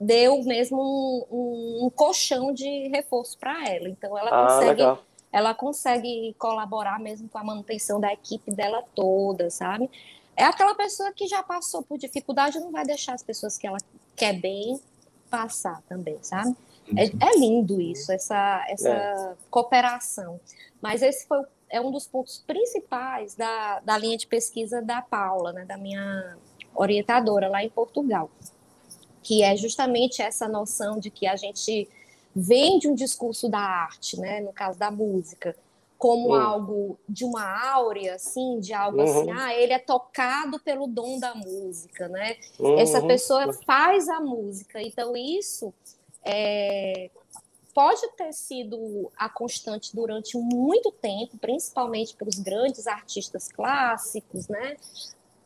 [0.00, 3.88] deu mesmo um, um, um, colchão de reforço para ela.
[3.88, 5.04] Então ela ah, consegue legal.
[5.32, 9.90] ela consegue colaborar mesmo com a manutenção da equipe dela toda, sabe?
[10.36, 13.78] É aquela pessoa que já passou por dificuldade não vai deixar as pessoas que ela
[14.14, 14.80] quer bem
[15.28, 16.56] passar também, sabe?
[16.96, 19.34] É, é lindo isso, essa, essa é.
[19.50, 20.40] cooperação.
[20.80, 25.52] Mas esse foi, é um dos pontos principais da, da linha de pesquisa da Paula,
[25.52, 26.36] né, da minha
[26.74, 28.30] orientadora lá em Portugal,
[29.22, 31.88] que é justamente essa noção de que a gente
[32.34, 35.56] vende um discurso da arte, né, no caso da música,
[35.98, 36.34] como uhum.
[36.34, 39.32] algo de uma áurea, assim, de algo assim, uhum.
[39.32, 42.36] assim, ah, ele é tocado pelo dom da música, né?
[42.60, 42.78] Uhum.
[42.78, 45.74] Essa pessoa faz a música, então isso
[46.30, 47.10] é,
[47.74, 54.76] pode ter sido a constante durante muito tempo, principalmente para os grandes artistas clássicos, né?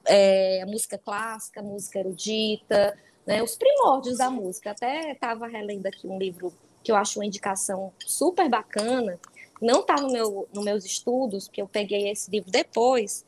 [0.04, 3.40] É, a música clássica, a música erudita, né?
[3.42, 4.72] Os primórdios da música.
[4.72, 9.20] Até estava relendo aqui um livro que eu acho uma indicação super bacana,
[9.60, 13.24] não está no meu, nos meus estudos, que eu peguei esse livro depois,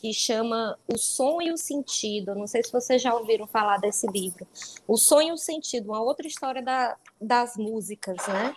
[0.00, 2.34] que chama O Som e o Sentido.
[2.34, 4.46] Não sei se vocês já ouviram falar desse livro.
[4.86, 8.54] O Som e o Sentido, uma outra história da, das músicas, né?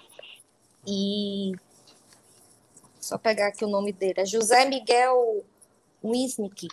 [0.87, 1.53] E
[2.99, 5.43] só pegar aqui o nome dele, é José Miguel
[6.03, 6.67] Wisnik.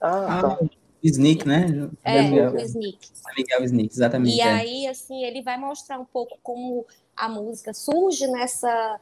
[0.00, 0.58] Ah, tá.
[0.60, 0.66] Ah,
[1.04, 1.90] Wisnik, né?
[2.02, 3.10] É, Miguel Wisnik.
[3.36, 4.36] Miguel Wisnik, exatamente.
[4.36, 4.44] E é.
[4.44, 8.98] aí, assim, ele vai mostrar um pouco como a música surge nessa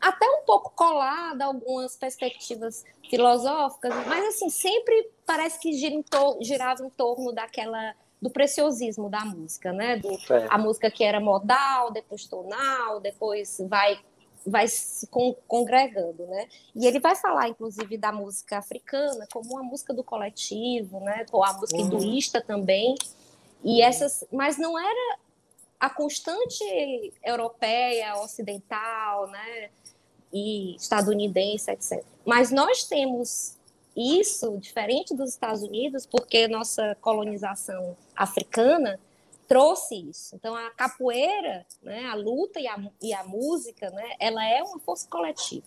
[0.00, 6.04] até um pouco colada algumas perspectivas filosóficas, mas assim sempre parece que gira em
[6.42, 9.96] girava em torno daquela do preciosismo da música, né?
[9.96, 10.46] Do, é.
[10.48, 13.98] A música que era modal, depois tonal, depois vai
[14.46, 16.46] vai se con congregando, né?
[16.74, 21.26] E ele vai falar, inclusive, da música africana como uma música do coletivo, né?
[21.32, 21.86] Ou a música uhum.
[21.86, 22.94] hinduísta também.
[23.62, 25.18] E essas, mas não era
[25.84, 29.70] a constante europeia, ocidental, né,
[30.32, 32.02] e estadunidense, etc.
[32.24, 33.58] Mas nós temos
[33.94, 38.98] isso diferente dos Estados Unidos, porque nossa colonização africana
[39.46, 40.34] trouxe isso.
[40.34, 44.80] Então, a capoeira, né, a luta e a, e a música, né, ela é uma
[44.80, 45.66] força coletiva.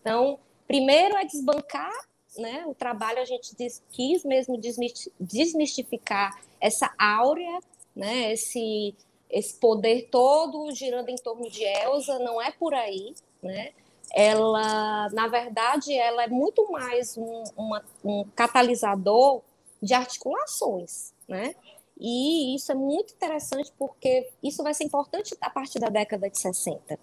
[0.00, 1.92] Então, primeiro é desbancar
[2.36, 4.60] né, o trabalho, a gente diz, quis mesmo
[5.20, 7.60] desmistificar essa áurea,
[7.94, 8.94] né, esse,
[9.30, 13.72] esse poder todo girando em torno de Elsa, não é por aí, né?
[14.14, 19.42] Ela, na verdade, ela é muito mais um, uma, um catalisador
[19.82, 21.54] de articulações, né?
[22.00, 26.38] E isso é muito interessante porque isso vai ser importante a partir da década de
[26.38, 26.98] 60,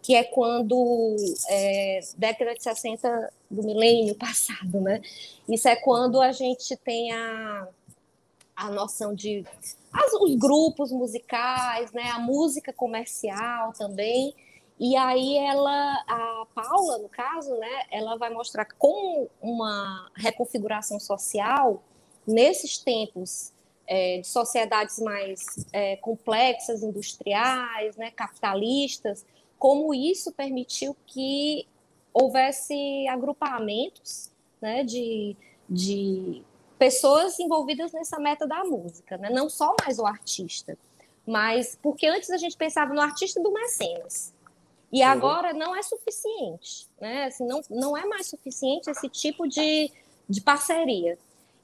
[0.00, 1.16] que é quando,
[1.48, 5.02] é, década de 60 do milênio passado, né?
[5.48, 7.68] Isso é quando a gente tem a,
[8.60, 9.44] a noção de
[9.92, 12.10] as, os grupos musicais, né?
[12.10, 14.34] A música comercial também.
[14.78, 17.86] E aí ela, a Paula, no caso, né?
[17.90, 21.82] Ela vai mostrar como uma reconfiguração social
[22.26, 23.52] nesses tempos
[23.86, 29.26] é, de sociedades mais é, complexas, industriais, né, capitalistas,
[29.58, 31.66] como isso permitiu que
[32.12, 34.30] houvesse agrupamentos
[34.62, 35.36] né, de,
[35.68, 36.42] de
[36.80, 39.28] pessoas envolvidas nessa meta da música, né?
[39.28, 40.78] não só mais o artista,
[41.26, 44.32] mas porque antes a gente pensava no artista do mecenas,
[44.90, 47.26] e agora não é suficiente, né?
[47.26, 49.92] Assim, não, não é mais suficiente esse tipo de,
[50.28, 51.16] de parceria.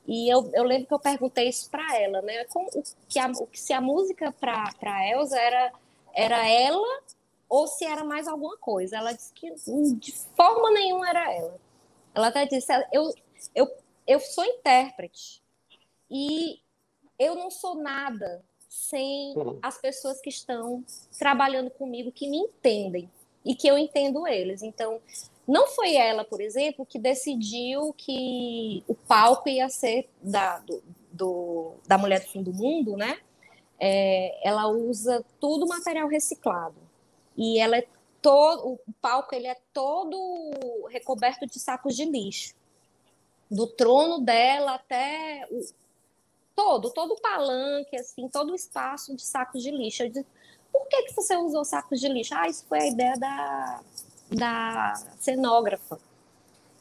[0.07, 2.45] E eu, eu lembro que eu perguntei isso para ela, né?
[2.45, 2.71] Como,
[3.09, 5.73] que a, se a música para Elsa era,
[6.15, 7.01] era ela
[7.49, 8.99] ou se era mais alguma coisa.
[8.99, 9.53] Ela disse que
[9.97, 11.59] de forma nenhuma era ela.
[12.15, 13.13] Ela até disse: eu,
[13.57, 13.69] eu,
[14.07, 15.43] eu sou intérprete
[16.11, 16.61] e
[17.19, 19.59] eu não sou nada sem uhum.
[19.63, 20.85] as pessoas que estão
[21.19, 23.11] trabalhando comigo, que me entendem
[23.45, 24.63] e que eu entendo eles.
[24.63, 25.01] Então,
[25.47, 31.75] não foi ela, por exemplo, que decidiu que o palco ia ser da, do, do
[31.87, 33.19] da Mulher do Fim do Mundo, né?
[33.79, 36.77] É, ela usa tudo material reciclado.
[37.37, 37.87] E ela é
[38.21, 40.19] todo, o palco ele é todo
[40.91, 42.55] recoberto de sacos de lixo.
[43.51, 45.65] Do trono dela até o,
[46.55, 50.03] todo, todo o palanque, assim, todo o espaço de sacos de lixo.
[50.03, 50.27] Eu disse,
[50.73, 52.35] por que, que você usou sacos de lixo?
[52.35, 53.81] Ah, isso foi a ideia da,
[54.31, 55.99] da cenógrafa.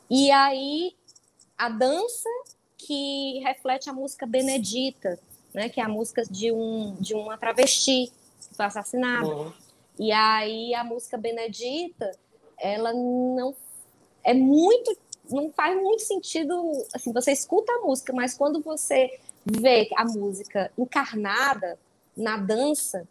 [0.10, 0.96] E aí
[1.58, 2.30] a dança
[2.78, 5.20] que reflete a música Benedita,
[5.54, 8.12] né, que é a música de um de uma travesti
[8.50, 9.28] que foi assassinada.
[9.28, 9.54] Uhum.
[9.98, 12.12] E aí a música Benedita,
[12.58, 13.56] ela não
[14.24, 14.96] é muito
[15.30, 20.72] não faz muito sentido, assim, você escuta a música, mas quando você vê a música
[20.78, 21.78] encarnada
[22.16, 23.08] na dança,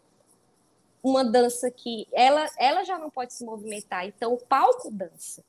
[1.03, 5.43] uma dança que ela, ela já não pode se movimentar, então o palco dança.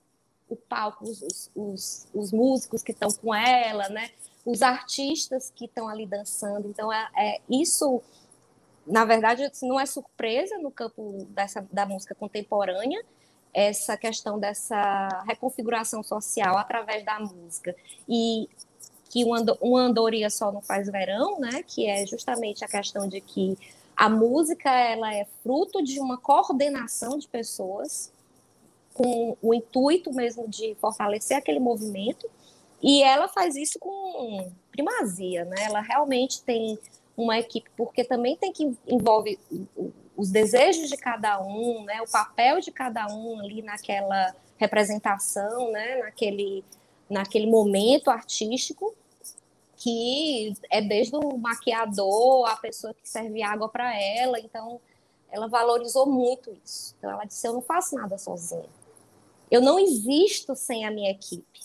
[0.49, 4.11] O palco, os, os, os músicos que estão com ela, né?
[4.47, 6.69] os artistas que estão ali dançando.
[6.69, 8.01] Então, é, é, isso,
[8.87, 13.05] na verdade, não é surpresa no campo dessa, da música contemporânea,
[13.57, 17.75] essa questão dessa reconfiguração social através da música.
[18.07, 18.51] E
[19.09, 19.39] que uma,
[19.81, 21.63] andoria só não faz verão, né?
[21.67, 23.57] que é justamente a questão de que
[23.97, 28.13] a música ela é fruto de uma coordenação de pessoas
[28.93, 32.29] com o intuito mesmo de fortalecer aquele movimento
[32.83, 35.57] e ela faz isso com primazia, né?
[35.65, 36.79] Ela realmente tem
[37.17, 39.39] uma equipe porque também tem que envolve
[40.17, 42.01] os desejos de cada um, né?
[42.03, 45.97] O papel de cada um ali naquela representação, né?
[45.97, 46.65] Naquele
[47.09, 48.93] naquele momento artístico
[49.77, 54.41] que é desde o maquiador, a pessoa que serve água para ela.
[54.41, 54.81] Então,
[55.31, 56.95] ela valorizou muito isso.
[56.99, 58.69] Então, ela disse: Eu não faço nada sozinha.
[59.51, 61.61] Eu não existo sem a minha equipe.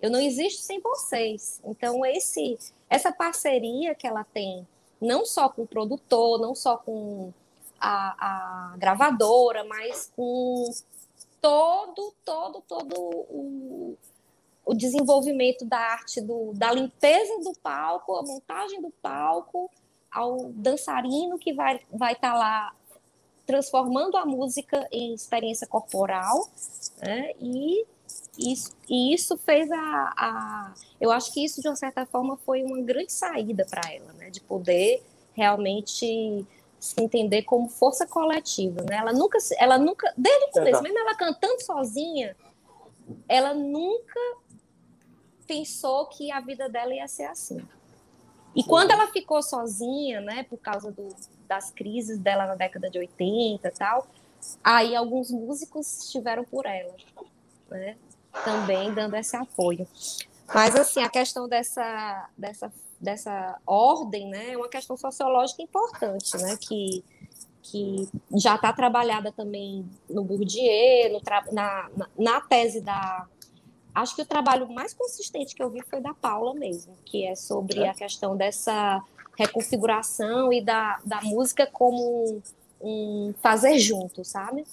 [0.00, 1.60] Eu não existo sem vocês.
[1.64, 2.58] Então, esse,
[2.90, 4.66] essa parceria que ela tem,
[5.00, 7.32] não só com o produtor, não só com
[7.84, 10.70] a, a gravadora, mas com
[11.40, 13.96] todo, todo, todo o
[14.64, 19.70] o desenvolvimento da arte do, da limpeza do palco, a montagem do palco,
[20.10, 22.74] ao dançarino que vai estar vai tá lá
[23.46, 26.48] transformando a música em experiência corporal,
[26.98, 27.32] né?
[27.38, 27.84] e,
[28.38, 29.76] isso, e isso fez a,
[30.16, 34.12] a, Eu acho que isso, de uma certa forma, foi uma grande saída para ela,
[34.14, 34.30] né?
[34.30, 35.02] de poder
[35.34, 36.46] realmente
[36.84, 38.82] se entender como força coletiva.
[38.82, 38.96] Né?
[38.98, 42.36] Ela nunca, ela nunca desde o começo, mesmo ela cantando sozinha,
[43.26, 44.20] ela nunca
[45.46, 47.66] pensou que a vida dela ia ser assim.
[48.54, 51.08] E quando ela ficou sozinha, né, por causa do,
[51.48, 54.06] das crises dela na década de 80 e tal,
[54.62, 56.94] aí alguns músicos estiveram por ela,
[57.70, 57.96] né,
[58.44, 59.88] também dando esse apoio.
[60.54, 62.70] Mas, assim, a questão dessa, dessa
[63.04, 67.04] dessa ordem, né, é uma questão sociológica importante, né, que,
[67.62, 71.20] que já está trabalhada também no Bourdieu, no
[71.52, 73.28] na, na, na, tese da...
[73.94, 77.36] Acho que o trabalho mais consistente que eu vi foi da Paula mesmo, que é
[77.36, 77.90] sobre é.
[77.90, 79.00] a questão dessa
[79.38, 82.42] reconfiguração e da, da música como
[82.80, 84.64] um fazer junto, sabe?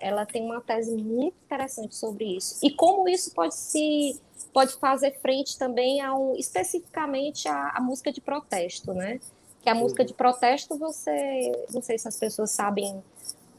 [0.00, 2.58] Ela tem uma tese muito interessante sobre isso.
[2.62, 4.20] E como isso pode se
[4.52, 9.20] pode fazer frente também ao especificamente à, à música de protesto, né?
[9.62, 13.02] Que a música de protesto você, não sei se as pessoas sabem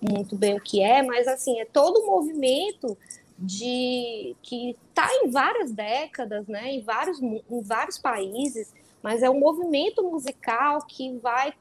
[0.01, 2.97] muito bem o que é, mas assim, é todo um movimento
[3.37, 9.39] de que está em várias décadas, né, em vários, em vários países, mas é um
[9.39, 11.53] movimento musical que vai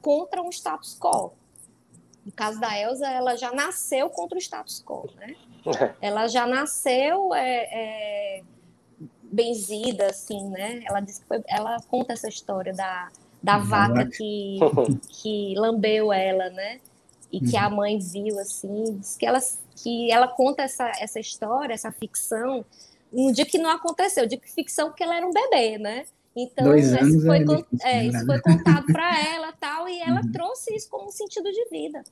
[0.00, 1.32] contra um status quo.
[2.24, 5.36] No caso da Elsa, ela já nasceu contra o status quo, né?
[6.00, 8.42] Ela já nasceu é, é,
[9.22, 10.82] benzida, assim, né?
[10.86, 13.08] Ela, diz que foi, ela conta essa história da,
[13.42, 13.64] da uhum.
[13.64, 14.58] vaca que,
[15.08, 16.80] que lambeu ela, né?
[17.30, 17.76] E que a uhum.
[17.76, 19.40] mãe viu, assim, diz que ela,
[19.76, 22.64] que ela conta essa, essa história, essa ficção,
[23.12, 26.06] um dia que não aconteceu, de ficção porque ela era um bebê, né?
[26.36, 30.20] Então, Dois isso, foi, é difícil, é, isso foi contado para ela tal, e ela
[30.20, 30.32] uhum.
[30.32, 32.02] trouxe isso como um sentido de vida.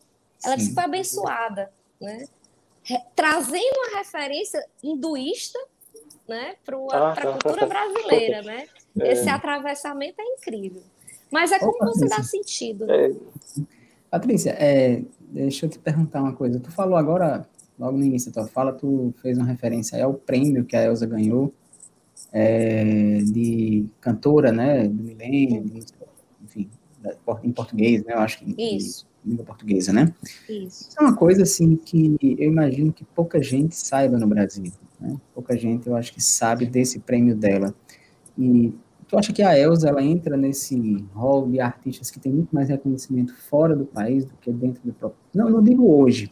[0.45, 0.57] Ela Sim.
[0.57, 2.27] disse que foi abençoada, né?
[3.15, 5.59] Trazendo uma referência hinduísta
[6.29, 8.67] né, para a ah, cultura brasileira, né?
[9.01, 9.13] É.
[9.13, 10.83] Esse atravessamento é incrível.
[11.31, 12.85] Mas é como Ô, você dá sentido.
[12.85, 13.07] Né?
[13.07, 13.63] É.
[14.11, 16.61] Patrícia, é, deixa eu te perguntar uma coisa.
[16.61, 17.49] Tu falou agora,
[17.79, 21.07] logo no início da tua fala, tu fez uma referência ao prêmio que a Elsa
[21.07, 21.55] ganhou
[22.33, 25.65] é, de cantora, né, do milênio,
[26.43, 26.69] enfim,
[27.43, 29.07] em português, né, eu acho que Isso.
[29.25, 30.13] língua portuguesa, né?
[30.49, 30.89] Isso.
[30.89, 35.17] Isso é uma coisa, assim, que eu imagino que pouca gente saiba no Brasil, né?
[35.35, 37.75] Pouca gente, eu acho que sabe desse prêmio dela.
[38.39, 38.73] E
[39.09, 42.69] tu acha que a Elsa, ela entra nesse rol de artistas que tem muito mais
[42.69, 45.21] reconhecimento fora do país do que dentro do próprio...
[45.35, 46.31] Não, não digo hoje.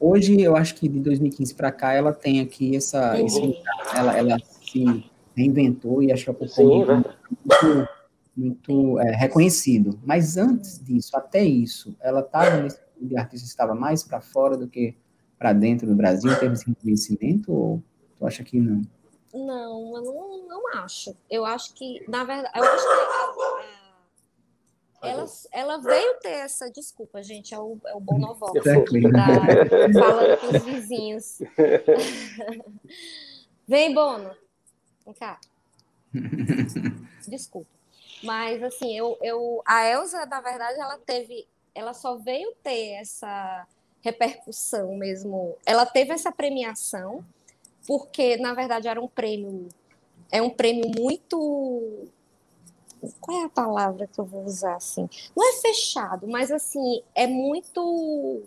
[0.00, 3.20] Hoje, eu acho que de 2015 para cá, ela tem aqui essa...
[3.20, 3.56] Esse,
[3.94, 5.04] ela, ela se
[5.36, 7.88] reinventou e acho que ocupou Sim, muito,
[8.36, 10.00] muito é, reconhecido.
[10.04, 14.66] Mas antes disso, até isso, ela estava nesse de artista estava mais para fora do
[14.66, 14.96] que
[15.38, 17.82] para dentro do Brasil em termos de reconhecimento ou
[18.18, 18.80] tu acha que não?
[19.34, 21.14] Não, eu não, não acho.
[21.30, 22.90] Eu acho que, na verdade, eu acho que
[25.02, 26.70] a, a, ela, ela veio ter essa.
[26.70, 28.64] Desculpa, gente, é o, é o Bonovox.
[28.64, 28.72] Tá,
[30.00, 31.38] falando com os vizinhos.
[33.68, 34.30] Vem, Bono.
[35.06, 35.40] Vem cá.
[37.26, 37.70] Desculpa.
[38.22, 41.48] Mas, assim, eu, eu, a Elsa, na verdade, ela teve.
[41.74, 43.66] Ela só veio ter essa
[44.02, 45.56] repercussão mesmo.
[45.64, 47.24] Ela teve essa premiação
[47.86, 49.68] porque na verdade era um prêmio,
[50.30, 52.08] é um prêmio muito
[53.20, 55.08] qual é a palavra que eu vou usar assim?
[55.36, 58.42] Não é fechado, mas assim, é muito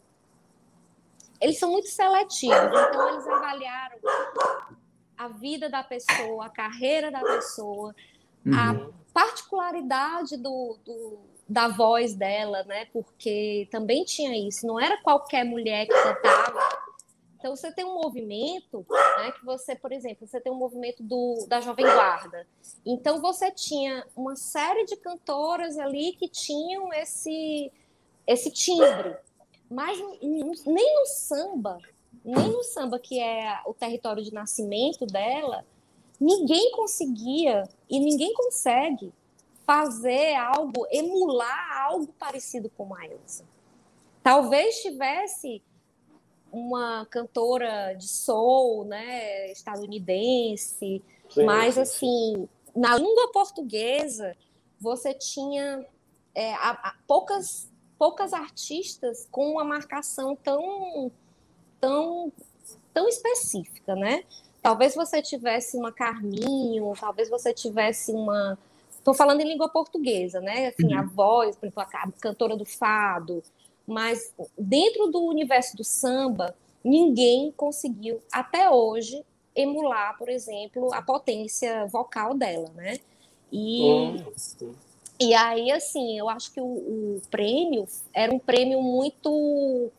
[1.39, 3.97] eles são muito seletivos, então eles avaliaram
[5.19, 7.93] a vida da pessoa, a carreira da pessoa,
[8.45, 8.53] uhum.
[8.53, 12.85] a particularidade do, do, da voz dela, né?
[12.93, 16.89] Porque também tinha isso, não era qualquer mulher que cantava
[17.39, 21.45] então, você tem um movimento, né, que você, por exemplo, você tem um movimento do,
[21.47, 22.45] da Jovem Guarda.
[22.85, 27.71] Então, você tinha uma série de cantoras ali que tinham esse,
[28.27, 29.15] esse timbre.
[29.71, 29.97] Mas
[30.65, 31.77] nem no samba,
[32.23, 35.65] nem no samba, que é o território de nascimento dela,
[36.19, 39.13] ninguém conseguia e ninguém consegue
[39.65, 43.45] fazer algo, emular algo parecido com a Elsa.
[44.23, 45.61] Talvez tivesse
[46.51, 51.81] uma cantora de soul, né, estadunidense, sim, mas sim.
[51.81, 54.35] assim, na língua portuguesa
[54.79, 55.85] você tinha
[56.33, 61.11] é, a, a, poucas poucas artistas com uma marcação tão
[61.79, 62.31] tão
[62.93, 64.23] tão específica, né?
[64.61, 68.57] Talvez você tivesse uma Carminho, talvez você tivesse uma
[68.99, 70.67] Estou falando em língua portuguesa, né?
[70.67, 70.99] Assim, uhum.
[70.99, 73.41] a voz, por exemplo, a cantora do fado,
[73.87, 76.53] mas dentro do universo do samba,
[76.83, 79.25] ninguém conseguiu até hoje
[79.55, 82.99] emular, por exemplo, a potência vocal dela, né?
[83.51, 84.23] E,
[85.19, 89.91] e aí, assim, eu acho que o, o prêmio era um prêmio muito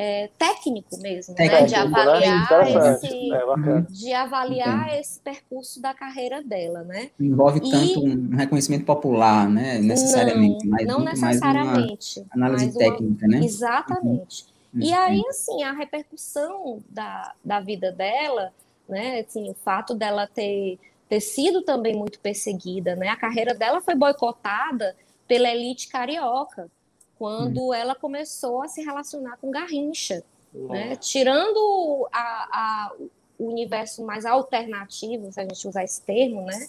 [0.00, 1.66] é, técnico mesmo, técnico, né?
[1.66, 2.92] De avaliar, né?
[2.92, 7.10] esse, é, de avaliar esse percurso da carreira dela, né?
[7.18, 7.68] envolve e...
[7.68, 9.78] tanto um reconhecimento popular, né?
[9.78, 12.24] Necessariamente, não, mas não necessariamente.
[12.30, 13.38] análise técnica, uma...
[13.38, 13.44] né?
[13.44, 14.46] Exatamente.
[14.72, 14.82] Uhum.
[14.82, 18.52] E aí, assim, a repercussão da, da vida dela,
[18.88, 19.24] né?
[19.26, 20.78] Assim, o fato dela ter
[21.08, 23.08] ter sido também muito perseguida, né?
[23.08, 24.94] A carreira dela foi boicotada
[25.26, 26.70] pela elite carioca
[27.18, 27.74] quando hum.
[27.74, 30.96] ela começou a se relacionar com Garrincha, né?
[30.96, 32.92] Tirando a, a,
[33.38, 36.66] o universo mais alternativo, se a gente usar esse termo, né?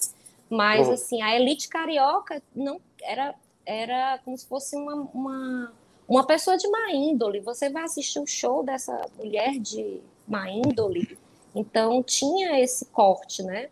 [0.50, 3.36] Mas assim, a elite carioca não era
[3.66, 5.72] era como se fosse uma, uma,
[6.08, 7.40] uma pessoa de má índole.
[7.42, 11.20] Você vai assistir o show dessa mulher de má índole,
[11.54, 13.70] então tinha esse corte, né?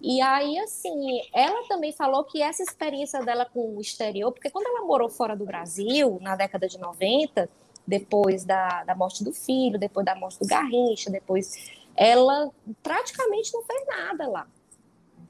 [0.00, 4.66] E aí, assim, ela também falou que essa experiência dela com o exterior, porque quando
[4.66, 7.48] ela morou fora do Brasil, na década de 90,
[7.88, 11.72] depois da, da morte do filho, depois da morte do Garrincha, depois.
[11.96, 12.50] Ela
[12.82, 14.46] praticamente não fez nada lá.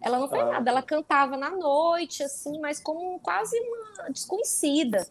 [0.02, 0.46] Ela não fez ah.
[0.46, 5.06] nada, ela cantava na noite, assim, mas como quase uma desconhecida,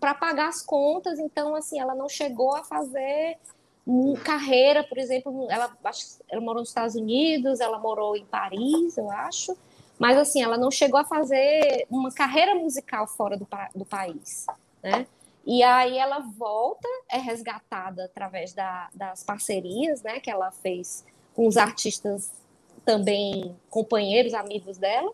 [0.00, 1.18] para pagar as contas.
[1.18, 3.36] Então, assim, ela não chegou a fazer
[4.24, 5.70] carreira, por exemplo, ela,
[6.28, 9.56] ela morou nos Estados Unidos, ela morou em Paris, eu acho,
[9.98, 14.46] mas assim, ela não chegou a fazer uma carreira musical fora do, do país,
[14.82, 15.06] né?
[15.46, 21.04] E aí ela volta, é resgatada através da, das parcerias, né, que ela fez
[21.36, 22.32] com os artistas
[22.84, 25.12] também companheiros, amigos dela.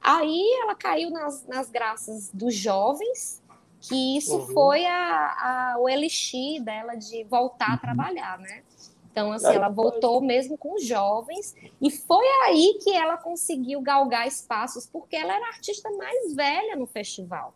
[0.00, 3.42] Aí ela caiu nas, nas graças dos jovens,
[3.88, 4.46] que isso uhum.
[4.48, 7.74] foi a, a, o elixir dela de voltar uhum.
[7.74, 8.62] a trabalhar, né?
[9.10, 14.26] Então, assim, ela voltou mesmo com os jovens, e foi aí que ela conseguiu galgar
[14.26, 17.54] espaços, porque ela era a artista mais velha no festival.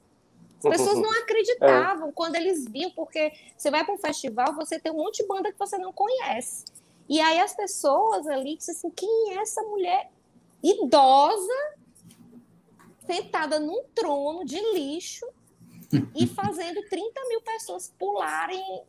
[0.59, 2.13] As pessoas não acreditavam é.
[2.13, 5.51] quando eles viam, porque você vai para um festival, você tem um monte de banda
[5.51, 6.65] que você não conhece.
[7.09, 10.13] E aí as pessoas ali dizem assim: quem é essa mulher
[10.63, 11.77] idosa,
[13.05, 15.27] sentada num trono de lixo,
[16.15, 18.83] e fazendo 30 mil pessoas pularem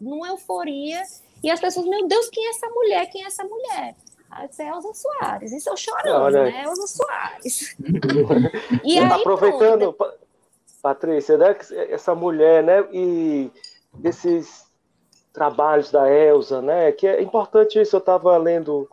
[0.00, 1.02] numa euforia.
[1.42, 3.06] E as pessoas, meu Deus, quem é essa mulher?
[3.10, 3.96] Quem é essa mulher?
[4.30, 5.52] Ah, é Elza Soares.
[5.52, 6.44] Isso eu chorando, Olha.
[6.44, 6.64] né?
[6.64, 7.76] Elza Soares.
[8.82, 10.24] e aí, Aproveitando, pronto.
[10.82, 11.56] Patrícia, né,
[11.88, 12.86] essa mulher, né?
[12.92, 13.50] E
[14.02, 14.66] esses
[15.32, 16.92] trabalhos da Elza, né?
[16.92, 17.96] Que é importante isso.
[17.96, 18.88] Eu estava lendo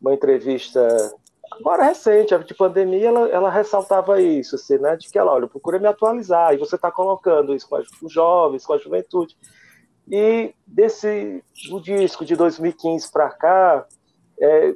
[0.00, 1.12] uma entrevista
[1.60, 4.96] Agora, recente, de pandemia, ela, ela ressaltava isso, assim, né?
[4.96, 8.66] De que ela, olha, procura me atualizar, e você está colocando isso com os jovens,
[8.66, 9.36] com a juventude.
[10.10, 13.86] E desse do disco de 2015 para cá,
[14.38, 14.74] é,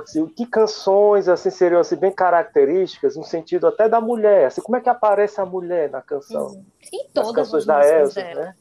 [0.00, 4.46] assim, que canções assim seriam assim, bem características, no sentido até da mulher?
[4.46, 6.48] Assim, como é que aparece a mulher na canção?
[6.48, 6.64] Uhum.
[6.92, 8.56] Em todas as canções as da Elsa, né?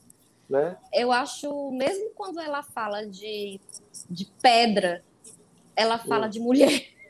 [0.50, 0.78] né?
[0.94, 3.60] Eu acho, mesmo quando ela fala de,
[4.10, 5.04] de pedra,
[5.76, 7.01] ela fala de mulher.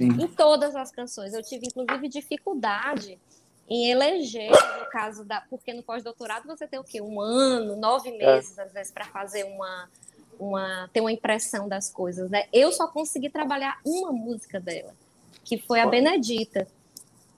[0.00, 1.34] Em todas as canções.
[1.34, 3.18] Eu tive, inclusive, dificuldade
[3.68, 5.40] em eleger, no caso da.
[5.48, 7.00] Porque no pós-doutorado você tem o quê?
[7.00, 8.18] Um ano, nove é.
[8.18, 8.62] meses, é.
[8.62, 9.88] às vezes, para fazer uma,
[10.38, 10.90] uma.
[10.92, 12.46] ter uma impressão das coisas, né?
[12.52, 14.94] Eu só consegui trabalhar uma música dela,
[15.44, 16.66] que foi a Benedita.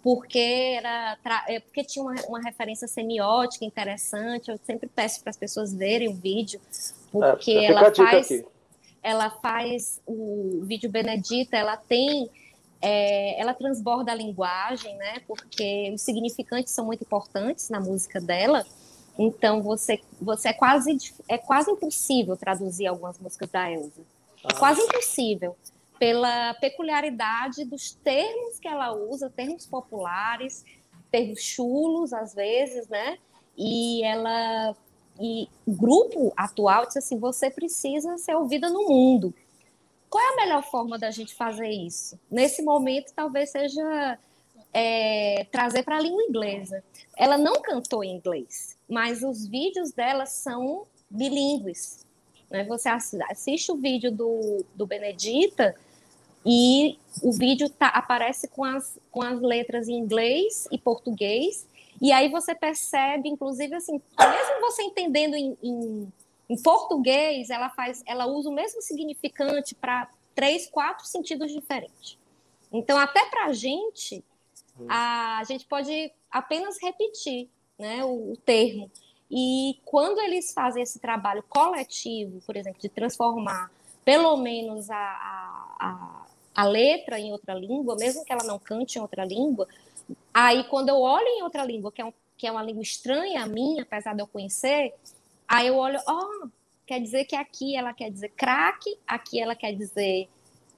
[0.03, 1.17] Porque, era,
[1.49, 4.51] é, porque tinha uma, uma referência semiótica interessante.
[4.51, 6.61] Eu sempre peço para as pessoas verem o vídeo,
[7.11, 8.31] porque é, ela faz.
[8.31, 8.45] Aqui
[9.05, 12.31] ela faz o vídeo Benedita, ela tem,
[12.81, 15.21] é, ela transborda a linguagem, né?
[15.29, 18.65] Porque os significantes são muito importantes na música dela.
[19.19, 20.97] Então você, você é quase
[21.29, 24.01] é quase impossível traduzir algumas músicas da Elsa.
[24.43, 24.59] É ah.
[24.59, 25.55] quase impossível
[25.99, 30.65] pela peculiaridade dos termos que ela usa, termos populares,
[31.11, 33.19] termos chulos às vezes, né?
[33.57, 34.75] E ela
[35.21, 39.35] e o grupo atual disse assim: você precisa ser ouvida no mundo.
[40.11, 42.19] Qual é a melhor forma da gente fazer isso?
[42.31, 44.19] Nesse momento, talvez seja
[44.73, 46.85] é, trazer para a língua inglesa.
[47.17, 52.07] Ela não cantou em inglês, mas os vídeos dela são bilíngues.
[52.51, 52.65] Né?
[52.65, 55.75] Você assiste o vídeo do, do Benedita
[56.47, 61.67] e o vídeo tá, aparece com as, com as letras em inglês e português
[62.01, 66.13] e aí você percebe, inclusive, assim, mesmo você entendendo em, em,
[66.49, 72.19] em português, ela faz, ela usa o mesmo significante para três, quatro sentidos diferentes.
[72.73, 74.25] Então, até para a gente,
[74.89, 78.91] a gente pode apenas repetir né, o, o, termo.
[79.31, 83.71] E quando eles fazem esse trabalho coletivo, por exemplo, de transformar
[84.05, 88.99] pelo menos a, a, a, a letra em outra língua, mesmo que ela não cante
[88.99, 89.67] em outra língua,
[90.33, 93.45] Aí, quando eu olho em outra língua, que é, um, que é uma língua estranha
[93.45, 94.95] a mim, apesar de eu conhecer,
[95.47, 96.49] aí eu olho, ó, oh,
[96.87, 100.29] quer dizer que aqui ela quer dizer craque, aqui ela quer dizer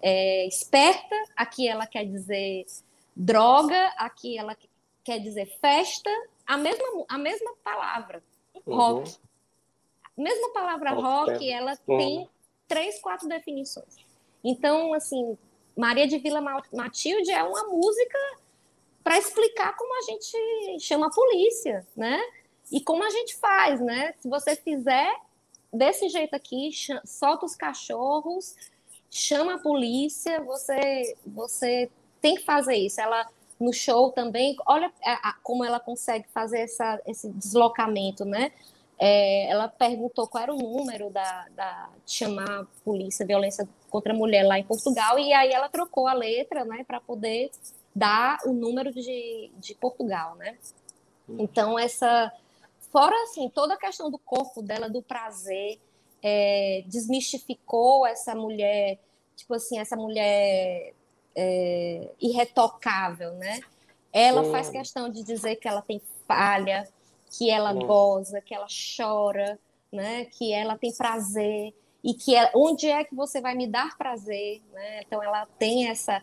[0.02, 2.66] é, esperta, aqui ela quer dizer
[3.14, 4.56] droga, aqui ela
[5.02, 6.10] quer dizer festa,
[6.46, 8.22] a mesma, a mesma palavra,
[8.54, 8.76] uhum.
[8.76, 9.16] rock.
[10.18, 11.98] A mesma palavra rock, rock ela uhum.
[11.98, 12.28] tem
[12.68, 13.96] três, quatro definições.
[14.44, 15.36] Então, assim,
[15.76, 16.40] Maria de Vila
[16.72, 18.18] Matilde é uma música
[19.07, 22.20] para explicar como a gente chama a polícia, né?
[22.72, 24.12] E como a gente faz, né?
[24.18, 25.14] Se você fizer
[25.72, 26.70] desse jeito aqui,
[27.04, 28.57] solta os cachorros,
[29.09, 31.88] chama a polícia, você você
[32.20, 33.00] tem que fazer isso.
[33.00, 33.24] Ela
[33.61, 34.92] no show também, olha
[35.40, 38.50] como ela consegue fazer essa, esse deslocamento, né?
[38.98, 44.12] É, ela perguntou qual era o número da, da de chamar a polícia violência contra
[44.12, 47.50] a mulher lá em Portugal e aí ela trocou a letra, né, para poder
[47.97, 50.59] dar o número de, de Portugal, né?
[51.26, 51.36] Hum.
[51.38, 52.30] Então essa
[52.92, 55.80] fora assim toda a questão do corpo dela, do prazer,
[56.22, 58.99] é, desmistificou essa mulher,
[59.34, 60.92] tipo assim essa mulher
[61.34, 63.61] é, irretocável, né?
[64.12, 66.86] Ela faz questão de dizer que ela tem falha,
[67.30, 67.86] que ela Sim.
[67.86, 68.66] goza, que ela
[68.97, 69.59] chora,
[69.90, 70.26] né?
[70.26, 71.74] Que ela tem prazer
[72.07, 75.00] e que é, onde é que você vai me dar prazer, né?
[75.02, 76.22] Então ela tem essa,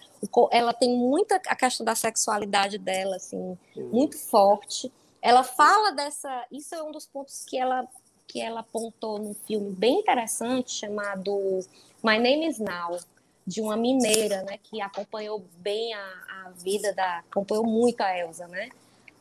[0.49, 3.83] ela tem muita a questão da sexualidade dela, assim, Sim.
[3.89, 4.89] muito forte.
[5.21, 7.85] Ela fala dessa, isso é um dos pontos que ela
[8.25, 11.59] que ela apontou num filme bem interessante chamado
[12.01, 12.97] My Name Is Now,
[13.45, 18.47] de uma mineira, né, que acompanhou bem a, a vida da, acompanhou muito a Elsa,
[18.47, 18.69] né,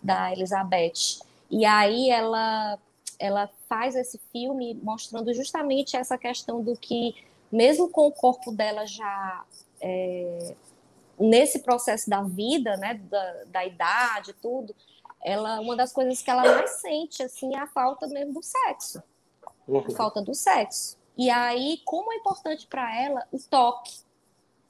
[0.01, 1.21] da Elizabeth.
[1.51, 2.79] E aí ela
[3.23, 7.15] ela faz esse filme mostrando justamente essa questão do que
[7.53, 9.45] mesmo com o corpo dela já
[9.81, 10.57] é,
[11.17, 14.75] nesse processo da vida, né, da, da idade, tudo,
[15.23, 19.01] ela uma das coisas que ela mais sente assim é a falta mesmo do sexo,
[19.47, 19.91] a uhum.
[19.91, 20.99] falta do sexo.
[21.17, 24.01] E aí como é importante para ela o toque,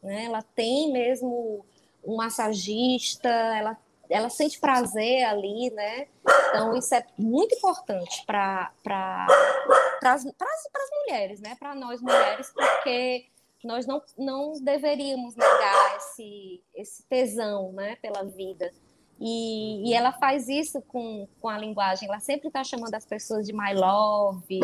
[0.03, 0.27] né?
[0.27, 1.65] Ela tem mesmo
[2.05, 3.79] um massagista, ela,
[4.13, 6.07] ela sente prazer ali, né?
[6.49, 9.27] Então, isso é muito importante para pra,
[10.03, 11.57] as mulheres, né?
[11.59, 13.27] Para nós mulheres, porque
[13.65, 17.97] nós não, não deveríamos negar esse, esse tesão né?
[17.97, 18.73] pela vida.
[19.21, 23.47] E, e ela faz isso com, com a linguagem, ela sempre está chamando as pessoas
[23.47, 24.61] de my love,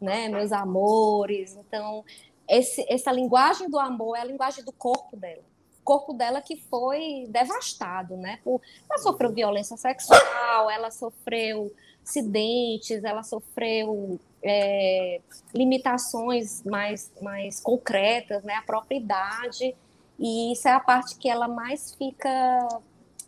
[0.00, 0.28] né?
[0.28, 1.56] meus amores.
[1.56, 2.04] Então,
[2.48, 5.51] esse, essa linguagem do amor é a linguagem do corpo dela.
[5.84, 8.38] Corpo dela que foi devastado, né?
[8.44, 11.72] Por, ela sofreu violência sexual, ela sofreu
[12.04, 15.20] acidentes, ela sofreu é,
[15.54, 18.54] limitações mais, mais concretas, né?
[18.54, 19.74] A própria idade.
[20.18, 22.68] E isso é a parte que ela mais fica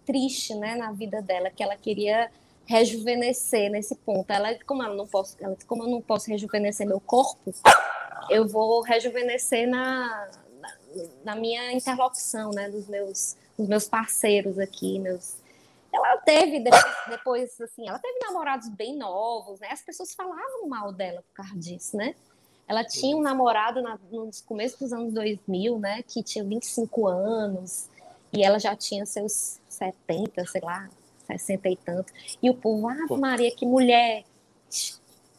[0.05, 0.77] triste, né?
[0.77, 2.31] Na vida dela, que ela queria
[2.67, 4.31] rejuvenescer nesse ponto.
[4.31, 7.53] Ela, como ela não posso, ela, como eu não posso rejuvenescer meu corpo,
[8.31, 10.29] eu vou rejuvenescer na,
[11.25, 15.37] na, minha interlocução, né, dos meus, dos meus parceiros aqui, meus
[15.93, 19.69] ela teve depois, depois, assim, ela teve namorados bem novos, né?
[19.71, 22.17] As pessoas falavam mal dela por causa disso, né?
[22.67, 26.03] Ela tinha um namorado na, nos começos dos anos 2000, né?
[26.03, 27.89] Que tinha 25 anos
[28.33, 30.91] e ela já tinha seus 70, sei lá,
[31.29, 32.13] 60 e tanto.
[32.43, 34.25] E o povo, ah, Maria, que mulher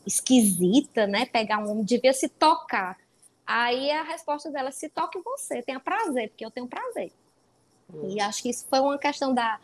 [0.08, 1.26] esquisita, né?
[1.26, 2.97] Pegar um homem, devia se tocar.
[3.46, 7.12] Aí a resposta dela, se toque você, tenha prazer, porque eu tenho prazer.
[7.93, 8.10] Hum.
[8.10, 9.60] E acho que isso foi uma questão da.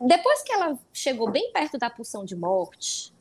[0.00, 3.12] Depois que ela chegou bem perto da pulsão de morte,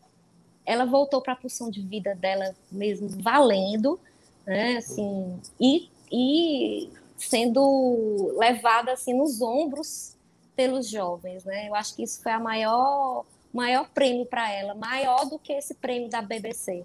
[0.65, 3.99] ela voltou para a pulsão de vida dela mesmo, valendo,
[4.45, 4.77] né?
[4.77, 10.17] Assim, e, e sendo levada assim nos ombros
[10.55, 11.69] pelos jovens, né?
[11.69, 15.75] Eu acho que isso foi a maior maior prêmio para ela, maior do que esse
[15.75, 16.83] prêmio da BBC.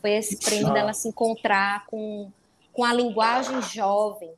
[0.00, 2.30] Foi esse prêmio dela se encontrar com,
[2.72, 4.30] com a linguagem jovem,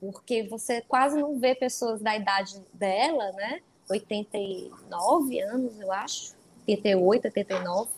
[0.00, 3.60] porque você quase não vê pessoas da idade dela, né?
[3.88, 6.34] 89 anos, eu acho,
[6.66, 7.90] 88, 89.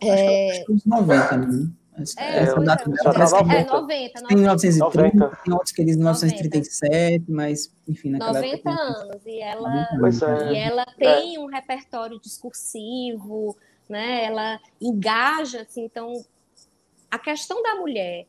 [0.00, 0.50] É...
[0.50, 1.70] Acho que uns 90, né?
[2.16, 5.36] É, essa é, data dela parece que é 90, Tem 1930, 90.
[5.44, 10.52] tem outros que dizem 1937, mas enfim, naquela 90 época, anos, e ela, é.
[10.52, 13.56] e ela tem um repertório discursivo,
[13.88, 14.24] né?
[14.24, 16.24] Ela engaja, assim, então
[17.10, 18.26] a questão da mulher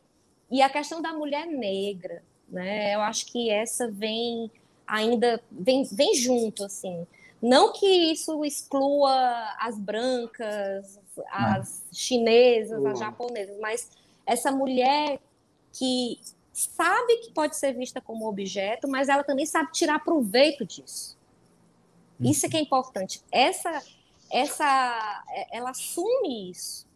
[0.51, 2.93] e a questão da mulher negra, né?
[2.93, 4.51] Eu acho que essa vem
[4.85, 7.07] ainda vem, vem junto, assim.
[7.41, 10.99] Não que isso exclua as brancas,
[11.29, 13.89] as chinesas, as japonesas, mas
[14.25, 15.19] essa mulher
[15.73, 16.19] que
[16.53, 21.17] sabe que pode ser vista como objeto, mas ela também sabe tirar proveito disso.
[22.19, 23.21] Isso é que é importante.
[23.31, 23.83] Essa,
[24.31, 26.87] essa, ela assume isso.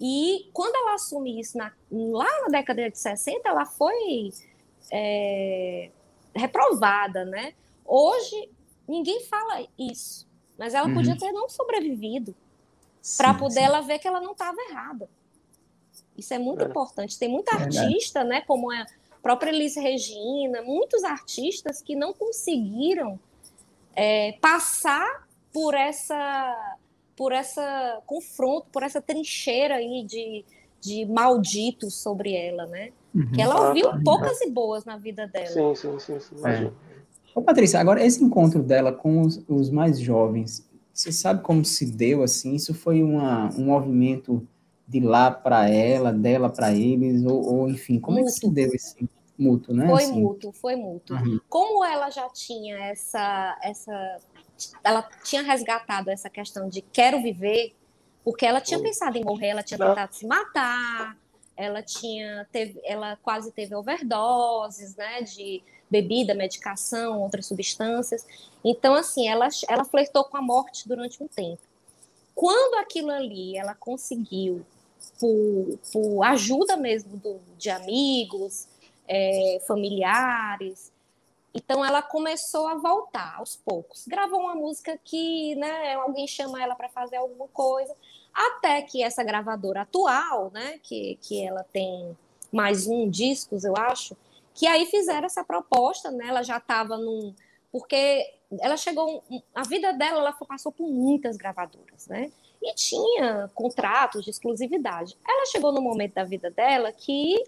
[0.00, 4.32] E quando ela assume isso na, lá na década de 60, ela foi
[4.92, 5.90] é,
[6.34, 7.54] reprovada, né?
[7.84, 8.50] Hoje
[8.86, 10.26] ninguém fala isso,
[10.56, 11.18] mas ela podia uhum.
[11.18, 12.34] ter não sobrevivido
[13.16, 13.66] para poder sim.
[13.66, 15.08] ela ver que ela não estava errada.
[16.16, 16.68] Isso é muito é.
[16.68, 17.18] importante.
[17.18, 18.86] Tem muita artista, né, como é
[19.28, 23.20] própria Elis Regina, muitos artistas que não conseguiram
[23.94, 25.27] é, passar
[25.58, 26.76] por essa
[27.16, 30.44] por essa confronto, por essa trincheira aí de,
[30.80, 32.90] de malditos sobre ela, né?
[33.12, 33.32] Uhum.
[33.32, 35.48] Que ela ouviu ah, poucas e boas na vida dela.
[35.48, 36.20] Sim, sim, sim.
[36.20, 36.70] sim é.
[37.34, 41.86] Ô, Patrícia, agora esse encontro dela com os, os, mais jovens, você sabe como se
[41.86, 42.54] deu assim?
[42.54, 44.46] Isso foi uma, um movimento
[44.86, 48.30] de lá para ela, dela para eles, ou, ou, enfim, como mútuo.
[48.30, 49.86] é que se deu esse mútuo, né?
[49.86, 50.20] Foi assim?
[50.20, 51.16] mútuo, foi mútuo.
[51.16, 51.40] Uhum.
[51.48, 54.18] Como ela já tinha essa, essa,
[54.82, 57.74] ela tinha resgatado essa questão de quero viver,
[58.24, 61.16] porque ela tinha pensado em morrer, ela tinha tentado se matar,
[61.56, 68.26] ela tinha teve, ela quase teve overdoses, né, de bebida, medicação, outras substâncias.
[68.64, 71.62] Então, assim, ela, ela flertou com a morte durante um tempo.
[72.34, 74.64] Quando aquilo ali ela conseguiu
[75.18, 78.68] por, por ajuda mesmo do, de amigos,
[79.08, 80.92] é, familiares.
[81.58, 84.06] Então ela começou a voltar aos poucos.
[84.06, 87.94] Gravou uma música que, né, alguém chama ela para fazer alguma coisa,
[88.32, 92.16] até que essa gravadora atual, né, que, que ela tem
[92.52, 94.16] mais um discos, eu acho,
[94.54, 96.28] que aí fizeram essa proposta, né?
[96.28, 97.34] Ela já estava num
[97.70, 99.22] porque ela chegou
[99.54, 102.32] a vida dela ela passou por muitas gravadoras, né?
[102.62, 105.16] e tinha contratos de exclusividade.
[105.26, 107.42] Ela chegou no momento da vida dela que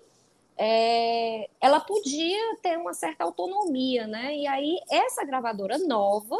[0.62, 4.36] é, ela podia ter uma certa autonomia, né?
[4.36, 6.36] E aí essa gravadora nova,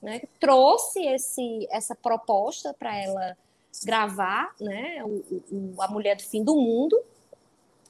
[0.00, 3.36] né, trouxe esse, essa proposta para ela
[3.84, 6.96] gravar, né, o, o, a Mulher do Fim do Mundo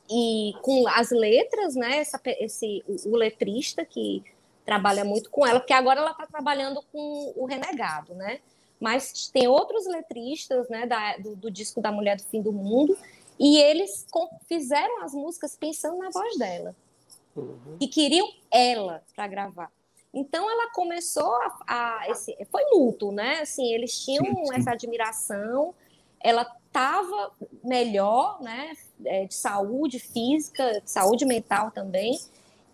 [0.09, 4.25] e com as letras, né, essa, esse o, letrista que
[4.65, 8.41] trabalha muito com ela, porque agora ela está trabalhando com o Renegado, né?
[8.81, 12.97] mas tem outros letristas né, da, do, do, disco da Mulher do Fim do Mundo,
[13.39, 14.07] e eles
[14.47, 16.75] fizeram as músicas pensando na voz dela.
[17.35, 17.77] Uhum.
[17.81, 19.73] E queriam ela para gravar.
[20.13, 23.41] Então ela começou a, a, esse, foi mútuo, né?
[23.41, 24.55] Assim, eles tinham sim, sim.
[24.55, 25.75] essa admiração.
[26.21, 27.33] Ela estava
[27.63, 28.73] melhor, né?
[29.05, 32.19] É, de saúde física, de saúde mental também.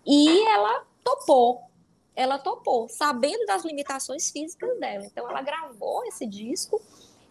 [0.05, 1.71] E ela topou
[2.15, 5.05] ela topou, sabendo das limitações físicas dela.
[5.05, 6.81] Então, ela gravou esse disco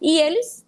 [0.01, 0.65] e eles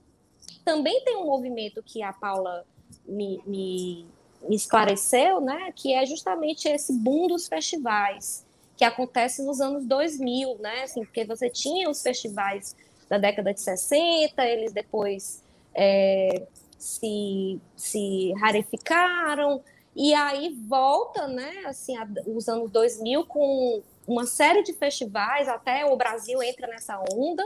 [0.64, 2.66] também têm um movimento que a Paula
[3.06, 4.06] me, me,
[4.48, 5.72] me esclareceu, né?
[5.76, 8.46] Que é justamente esse boom dos festivais
[8.76, 10.84] que acontece nos anos 2000, né?
[10.84, 12.76] Assim, porque você tinha os festivais
[13.10, 15.44] da década de 60, eles depois
[15.76, 16.48] é,
[16.78, 19.62] se, se rarificaram,
[19.96, 25.86] e aí volta, né, assim, a, os anos 2000 com uma série de festivais, até
[25.86, 27.44] o Brasil entra nessa onda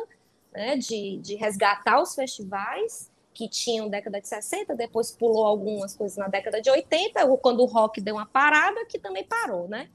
[0.58, 6.18] né, de, de resgatar os festivais que tinham década de 60, depois pulou algumas coisas
[6.18, 9.88] na década de 80, quando o rock deu uma parada, que também parou, né?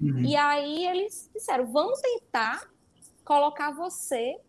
[0.00, 0.18] Uhum.
[0.18, 2.68] E aí eles disseram, vamos tentar
[3.24, 4.40] colocar você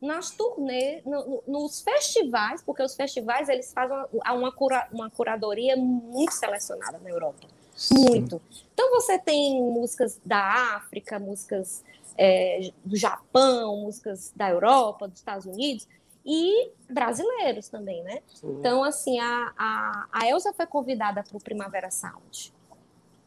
[0.00, 5.76] nas turnês, no, nos festivais, porque os festivais eles fazem uma, uma, cura, uma curadoria
[5.76, 7.48] muito selecionada na Europa.
[7.90, 8.40] Muito.
[8.72, 11.82] Então você tem músicas da África, músicas
[12.18, 15.88] é, do Japão, músicas da Europa, dos Estados Unidos
[16.24, 18.20] e brasileiros também, né?
[18.34, 18.56] Sim.
[18.58, 22.52] Então, assim, a, a, a Elsa foi convidada para o Primavera Sound.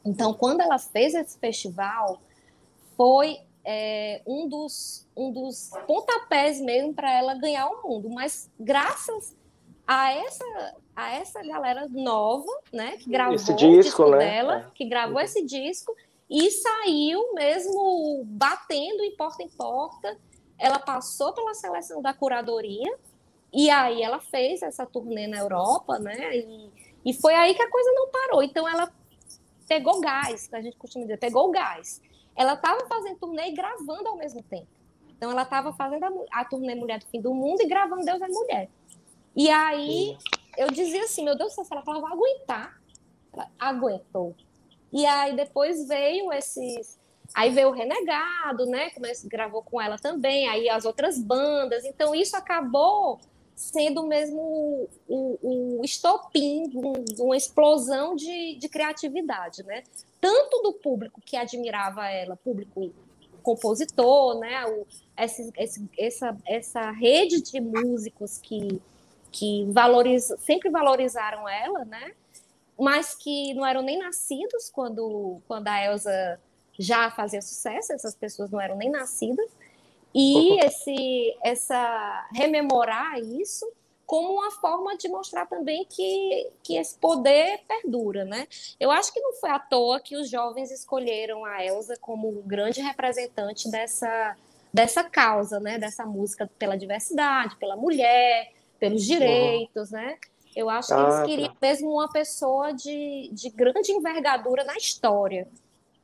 [0.03, 2.21] Então, quando ela fez esse festival,
[2.97, 8.09] foi é, um, dos, um dos pontapés mesmo para ela ganhar o mundo.
[8.09, 9.35] Mas graças
[9.87, 14.17] a essa a essa galera nova, né, que gravou esse disco, disco né?
[14.17, 14.71] dela, é.
[14.75, 15.21] que gravou uhum.
[15.21, 15.95] esse disco
[16.29, 20.17] e saiu mesmo batendo em porta em porta.
[20.57, 22.97] Ela passou pela seleção da curadoria
[23.51, 26.37] e aí ela fez essa turnê na Europa, né?
[26.37, 26.71] E,
[27.05, 28.43] e foi aí que a coisa não parou.
[28.43, 28.93] Então ela
[29.67, 32.01] pegou gás, que a gente costuma dizer, pegou gás.
[32.35, 34.67] Ela estava fazendo turnê e gravando ao mesmo tempo.
[35.09, 38.21] Então ela estava fazendo a, a, turnê Mulher do Fim do Mundo e gravando Deus
[38.21, 38.69] é Mulher.
[39.35, 40.17] E aí
[40.57, 42.81] eu dizia assim, meu Deus do céu, ela falava, vai aguentar.
[43.33, 44.35] Ela aguentou.
[44.91, 46.97] E aí depois veio esses.
[47.33, 48.89] Aí veio o Renegado, né?
[48.89, 51.85] Comece, gravou com ela também, aí as outras bandas.
[51.85, 53.19] Então, isso acabou
[53.55, 56.71] sendo mesmo o, o estopim
[57.19, 59.83] uma explosão de, de criatividade, né?
[60.19, 62.91] Tanto do público que admirava ela, público
[63.43, 64.65] compositor, né?
[64.65, 64.87] O,
[65.17, 68.81] esse, esse, essa, essa rede de músicos que
[69.31, 72.11] que valoriza, sempre valorizaram ela, né?
[72.79, 76.39] Mas que não eram nem nascidos quando, quando a Elsa
[76.77, 79.49] já fazia sucesso, essas pessoas não eram nem nascidas.
[80.13, 83.69] E esse, essa rememorar isso
[84.09, 88.47] como uma forma de mostrar também que, que esse poder perdura, né?
[88.79, 92.81] Eu acho que não foi à toa que os jovens escolheram a Elsa como grande
[92.81, 94.35] representante dessa,
[94.73, 95.77] dessa causa, né?
[95.77, 100.17] Dessa música pela diversidade, pela mulher, pelos direitos, né?
[100.59, 101.57] Eu acho que ah, eles queriam tá.
[101.61, 105.47] mesmo uma pessoa de, de grande envergadura na história.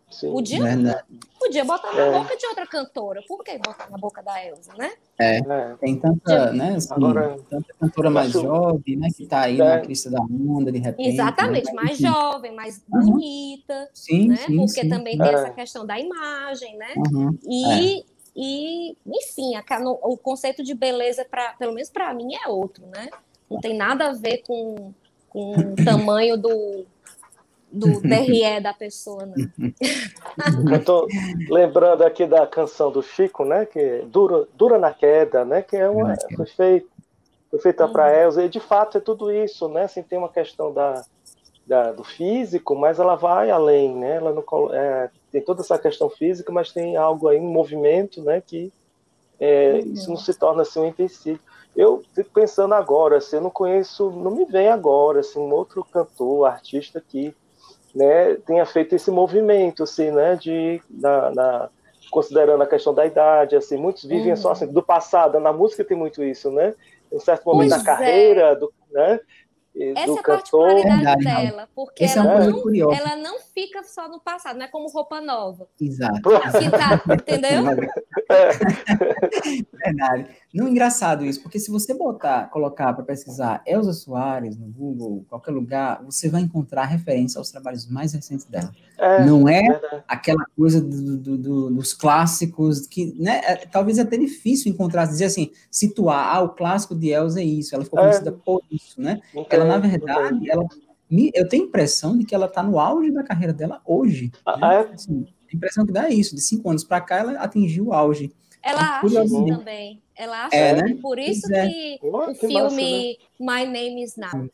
[0.09, 0.31] Sim.
[0.31, 0.61] Podia,
[1.37, 2.11] podia botar na é.
[2.11, 3.21] boca de outra cantora.
[3.27, 4.93] Por que botar na boca da Elsa, né?
[5.19, 5.75] É, é.
[5.81, 9.63] tem tanta, né, assim, Agora, tanta cantora mais jovem, né, que está aí é.
[9.63, 11.09] na crista da onda, de repente.
[11.09, 11.73] Exatamente, né?
[11.73, 13.11] mais jovem, mais uhum.
[13.11, 14.37] bonita, sim, né?
[14.37, 14.89] Sim, Porque sim.
[14.89, 15.53] também tem essa é.
[15.53, 16.93] questão da imagem, né?
[16.95, 17.37] Uhum.
[17.43, 18.03] E, é.
[18.35, 19.63] e, enfim, a,
[20.03, 23.09] o conceito de beleza, pra, pelo menos para mim, é outro, né?
[23.49, 24.93] Não tem nada a ver com,
[25.29, 26.85] com o tamanho do,
[27.71, 29.35] do DRE da pessoa, não.
[30.73, 31.07] Eu tô
[31.49, 33.65] lembrando aqui da canção do Chico, né?
[33.65, 35.61] Que dura, dura na queda, né?
[35.61, 36.95] Que é uma foi feita
[37.55, 39.83] foi feita para Elza e de fato é tudo isso, né?
[39.83, 41.05] Assim, tem uma questão da,
[41.65, 44.15] da do físico, mas ela vai além, né?
[44.17, 48.41] Ela não é, tem toda essa questão física, mas tem algo aí um movimento, né?
[48.41, 48.73] Que
[49.39, 51.39] é, isso não se torna assim um empecilho.
[51.75, 55.83] Eu fico pensando agora, assim, eu não conheço, não me vem agora, assim, um outro
[55.83, 57.35] cantor, artista que
[57.93, 61.69] né, tenha feito esse movimento, assim, né, de, na, na
[62.11, 64.37] considerando a questão da idade, assim, muitos vivem uhum.
[64.37, 66.73] só assim, do passado, na música tem muito isso, né,
[67.11, 67.95] em um certo momento pois da é.
[67.95, 69.19] carreira, do, né,
[69.75, 74.57] essa é a particularidade dela, porque ela, é não, ela não fica só no passado,
[74.57, 75.67] não é como roupa nova.
[75.79, 76.21] Exato.
[76.21, 77.59] Tá, entendeu?
[78.29, 78.49] É.
[79.83, 80.37] Verdade.
[80.55, 85.51] Não engraçado isso, porque se você botar, colocar para pesquisar Elza Soares no Google, qualquer
[85.51, 88.71] lugar, você vai encontrar referência aos trabalhos mais recentes dela.
[88.97, 93.97] É, não é, é aquela coisa do, do, do, dos clássicos que, né, é, talvez
[93.97, 97.83] é até difícil encontrar, dizer assim, situar, ah, o clássico de Elza é isso, ela
[97.83, 98.03] ficou é.
[98.03, 99.19] conhecida por isso, né?
[99.49, 100.65] ela, na verdade, ela,
[101.33, 104.31] eu tenho a impressão de que ela está no auge da carreira dela hoje.
[104.45, 104.75] Ah, né?
[104.89, 104.93] é?
[104.93, 107.93] assim, a impressão que dá é isso, de cinco anos para cá, ela atingiu o
[107.93, 108.33] auge.
[108.65, 110.01] Ela acha isso também.
[110.15, 110.97] Ela acha é, né?
[110.99, 111.67] por isso é.
[111.67, 113.63] que o que filme massa, né?
[113.63, 114.49] My Name is Now.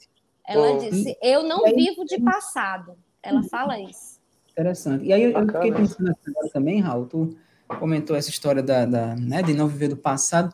[0.45, 2.97] Ela disse: Eu não vivo de passado.
[3.24, 4.20] Ela fala isso.
[4.51, 5.05] Interessante.
[5.05, 7.38] E aí eu, eu fiquei pensando agora também, Raul, tu
[7.80, 10.53] comentou essa história da, da né, de não viver do passado,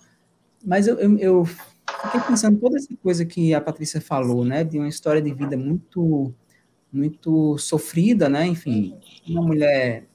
[0.63, 4.77] mas eu, eu, eu, fiquei pensando toda essa coisa que a Patrícia falou, né, de
[4.77, 6.31] uma história de vida muito
[6.93, 10.05] muito sofrida, né, enfim, uma mulher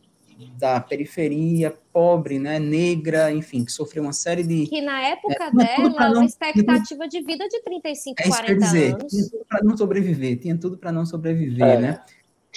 [0.59, 4.67] da periferia, pobre, né, negra, enfim, que sofreu uma série de...
[4.67, 8.95] Que na época é, dela, não, uma expectativa de vida de 35, é 40 dizer,
[8.95, 9.13] anos.
[9.13, 12.01] Tinha tudo para não sobreviver, tinha tudo para não sobreviver, é, né?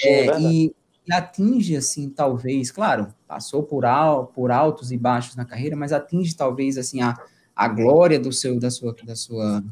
[0.03, 0.75] É, é e,
[1.07, 5.93] e, atinge, assim, talvez, claro, passou por, al, por altos e baixos na carreira, mas
[5.93, 7.15] atinge, talvez, assim, a,
[7.55, 9.63] a glória do seu, da, sua, da, sua,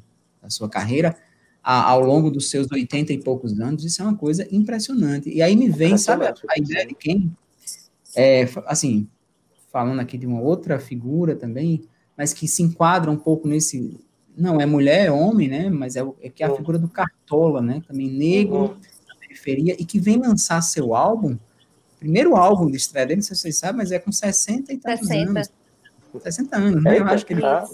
[0.41, 1.15] da sua carreira
[1.63, 5.29] a, ao longo dos seus 80 e poucos anos, isso é uma coisa impressionante.
[5.29, 7.33] E aí me vem, sabe, a, a ideia de quem
[8.15, 9.07] é, assim,
[9.71, 11.83] falando aqui de uma outra figura também,
[12.17, 13.99] mas que se enquadra um pouco nesse.
[14.35, 15.69] Não é mulher, é homem, né?
[15.69, 17.81] Mas é, é que é a figura do Cartola, né?
[17.87, 21.37] Também negro, na periferia, e que vem lançar seu álbum.
[21.99, 24.77] Primeiro álbum de estreia dele, não sei se vocês sabem, mas é com 60 e
[24.77, 25.29] tantos 60.
[25.31, 25.51] anos.
[26.21, 26.99] 60 anos, né?
[26.99, 27.45] Eu acho que ele.
[27.45, 27.65] Ah,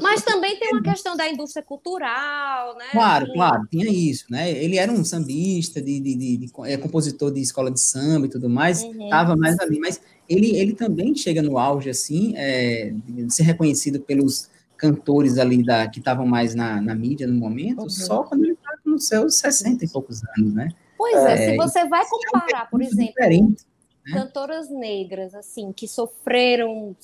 [0.00, 2.86] Mas também tem uma questão da indústria cultural, né?
[2.92, 4.50] Claro, claro, tinha isso, né?
[4.50, 8.30] Ele era um sambista, de, de, de, de é, compositor de escola de samba e
[8.30, 9.38] tudo mais, estava uhum.
[9.38, 14.50] mais ali, mas ele, ele também chega no auge, assim, é, de ser reconhecido pelos
[14.76, 17.90] cantores ali da, que estavam mais na, na mídia no momento, uhum.
[17.90, 20.68] só quando ele estava nos seus 60 e poucos anos, né?
[20.96, 23.54] Pois é, é se você vai comparar, é um por exemplo, né?
[24.12, 26.96] cantoras negras, assim, que sofreram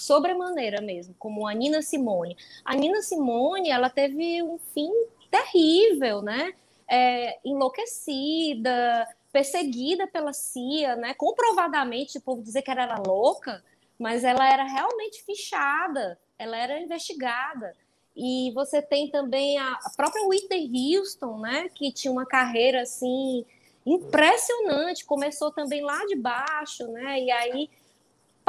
[0.00, 2.36] sobremaneira mesmo, como a Nina Simone.
[2.64, 4.90] A Nina Simone, ela teve um fim
[5.30, 6.52] terrível, né?
[6.88, 11.14] É, enlouquecida, perseguida pela CIA, né?
[11.14, 13.62] Comprovadamente, o povo dizer que ela era louca,
[13.98, 17.74] mas ela era realmente fichada, ela era investigada.
[18.16, 21.68] E você tem também a, própria Whitney Houston, né?
[21.74, 23.44] Que tinha uma carreira assim
[23.86, 27.20] impressionante, começou também lá de baixo, né?
[27.20, 27.70] E aí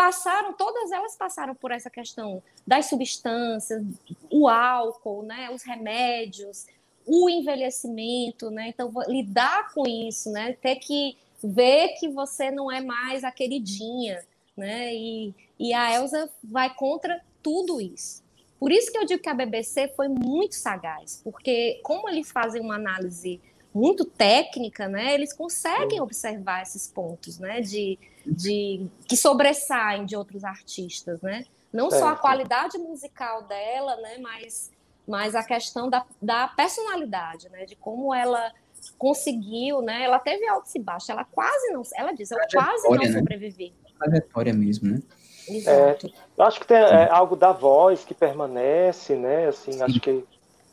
[0.02, 3.84] passaram, todas elas passaram por essa questão das substâncias,
[4.32, 6.66] o álcool, né, os remédios,
[7.06, 8.70] o envelhecimento, né?
[8.70, 10.54] Então lidar com isso, né?
[10.54, 14.24] Ter que ver que você não é mais a queridinha,
[14.58, 14.92] né?
[14.92, 18.24] E, e a Elsa vai contra tudo isso.
[18.60, 22.60] Por isso que eu digo que a BBC foi muito sagaz, porque como eles fazem
[22.60, 23.40] uma análise
[23.74, 25.14] muito técnica, né?
[25.14, 27.62] Eles conseguem observar esses pontos, né?
[27.62, 31.46] De de que sobressaem de outros artistas, né?
[31.74, 32.04] Não certo.
[32.04, 34.18] só a qualidade musical dela, né?
[34.20, 34.72] Mas
[35.08, 37.66] mas a questão da, da personalidade, né?
[37.66, 38.52] De como ela
[38.98, 40.04] conseguiu, né?
[40.04, 43.12] Ela teve altos e baixos, ela quase não, ela diz, eu quase não né?
[43.12, 43.74] sobrevivi.
[43.98, 45.02] Trajetória mesmo, né?
[45.48, 46.08] Exato.
[46.08, 49.48] É, eu acho que tem é, algo da voz que permanece, né?
[49.48, 49.84] Assim, Sim.
[49.84, 50.24] acho que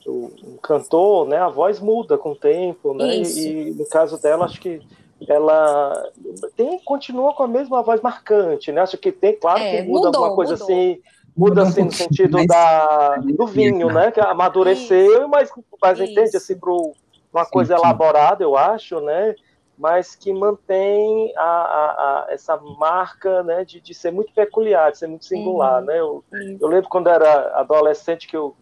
[0.08, 1.36] o, o, cantor, né?
[1.36, 3.16] A voz muda com o tempo, né?
[3.16, 4.80] E, e, no caso dela, acho que
[5.28, 6.10] ela
[6.56, 8.80] tem, continua com a mesma voz marcante, né?
[8.80, 10.66] Acho que tem, claro é, que muda mudou, alguma coisa mudou.
[10.66, 11.00] assim,
[11.36, 14.10] muda assim no sentido da, do vinho, né?
[14.10, 15.28] Que amadureceu, Isso.
[15.28, 15.50] mas,
[15.82, 17.86] mas entende assim para uma coisa sim, sim.
[17.86, 19.34] elaborada, eu acho, né?
[19.76, 23.64] Mas que mantém a, a, a, essa marca, né?
[23.64, 25.86] De, de ser muito peculiar, de ser muito singular, uhum.
[25.86, 26.00] né?
[26.00, 26.24] Eu,
[26.60, 28.56] eu lembro quando era adolescente que eu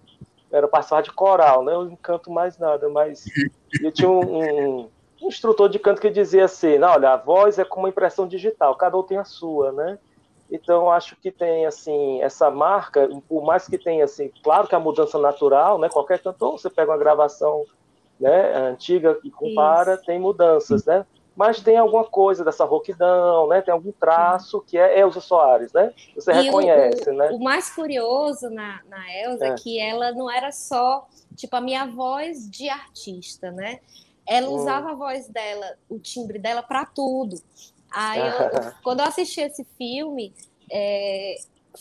[0.50, 1.72] era participar de coral, né?
[1.72, 3.24] Eu não canto mais nada, mas
[3.82, 4.88] eu tinha um, um
[5.22, 8.26] um instrutor de canto que dizia assim, não, olha, a voz é como uma impressão
[8.26, 9.98] digital, cada um tem a sua, né?
[10.50, 14.80] Então acho que tem assim essa marca, por mais que tenha assim, claro que a
[14.80, 15.88] mudança natural, né?
[15.88, 17.64] Qualquer cantor, você pega uma gravação,
[18.20, 20.04] né, antiga e compara, Isso.
[20.04, 21.04] tem mudanças, né?
[21.36, 23.60] Mas tem alguma coisa dessa roquidão, né?
[23.60, 25.92] Tem algum traço que é Elza Soares, né?
[26.14, 27.30] Você e reconhece, o, né?
[27.30, 29.48] O mais curioso na, na Elza é.
[29.50, 31.06] é que ela não era só
[31.36, 33.80] tipo a minha voz de artista, né?
[34.26, 34.54] Ela hum.
[34.54, 37.36] usava a voz dela, o timbre dela para tudo.
[37.92, 40.34] Aí, eu, quando eu assisti esse filme,
[40.72, 41.36] é,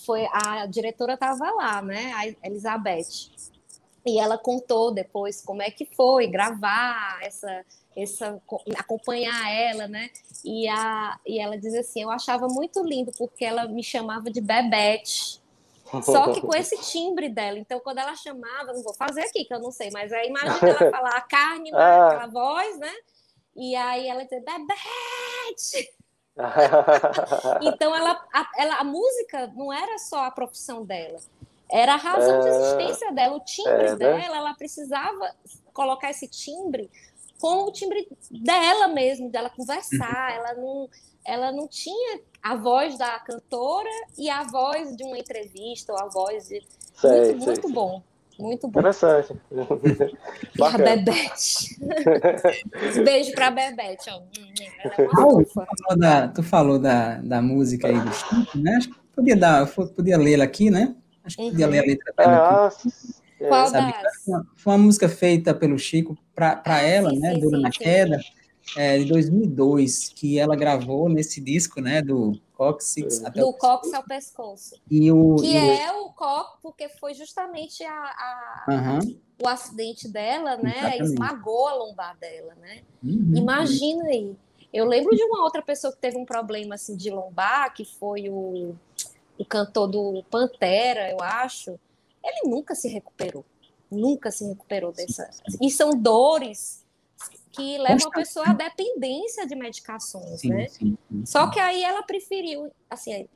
[0.06, 3.32] foi a diretora estava lá, né, a Elizabeth,
[4.06, 7.66] e ela contou depois como é que foi gravar essa,
[7.96, 8.42] essa
[8.78, 10.10] acompanhar ela, né?
[10.44, 14.42] E, a, e ela diz assim, eu achava muito lindo porque ela me chamava de
[14.42, 15.42] Bebete.
[16.04, 17.58] Só que com esse timbre dela.
[17.58, 20.70] Então, quando ela chamava, não vou fazer aqui, que eu não sei, mas aí imagina
[20.70, 22.08] ela falar a carne, ah.
[22.08, 22.92] aquela voz, né?
[23.56, 25.96] E aí ela dizer, Bebete!
[27.62, 31.20] então, ela, a, ela, a música não era só a profissão dela,
[31.72, 32.42] era a razão é...
[32.42, 33.38] de existência dela.
[33.38, 33.96] O timbre é, né?
[33.96, 35.34] dela, ela precisava
[35.74, 36.92] colocar esse timbre
[37.46, 40.36] com o timbre dela mesmo, dela conversar.
[40.36, 40.90] Ela não,
[41.24, 46.10] ela não tinha a voz da cantora e a voz de uma entrevista, ou a
[46.10, 46.64] voz de.
[46.96, 47.72] Sei, muito, sei, muito sei.
[47.72, 48.02] bom.
[48.40, 48.80] Muito bom.
[48.80, 49.34] Interessante.
[50.60, 51.78] a Bebete.
[53.06, 54.10] Beijo pra Bebete.
[54.10, 54.22] Ó.
[54.90, 58.76] Tu falou, da, tu falou da, da música aí do Chico, né?
[58.78, 60.96] Acho que podia, dar, podia lê-la aqui, né?
[61.24, 61.72] Acho que podia uhum.
[61.72, 62.68] ler a letra dela.
[62.68, 62.90] aqui.
[63.40, 63.48] É.
[63.48, 63.94] Qual Sabe?
[64.56, 67.34] Foi uma música feita pelo Chico para ah, ela, sim, né?
[67.34, 68.20] Sim, Dura sim, na Queda
[68.76, 74.04] é, de 2002, que ela gravou nesse disco, né, do cóccix até Do cóccix ao
[74.04, 74.76] pescoço.
[74.90, 79.20] E o, que e é o cóccix, porque foi justamente a, a uhum.
[79.44, 81.04] o acidente dela, né, Exatamente.
[81.04, 82.82] esmagou a lombar dela, né.
[83.04, 83.34] Uhum.
[83.36, 84.36] Imagina aí.
[84.74, 88.30] Eu lembro de uma outra pessoa que teve um problema, assim, de lombar, que foi
[88.30, 88.76] o,
[89.38, 91.80] o cantor do Pantera, eu acho.
[92.26, 93.46] Ele nunca se recuperou.
[93.90, 95.30] Nunca se recuperou dessa...
[95.62, 96.84] E são dores
[97.52, 100.68] que levam a pessoa à dependência de medicações, sim, né?
[100.68, 103.28] Sim, sim, Só que aí ela preferiu, assim,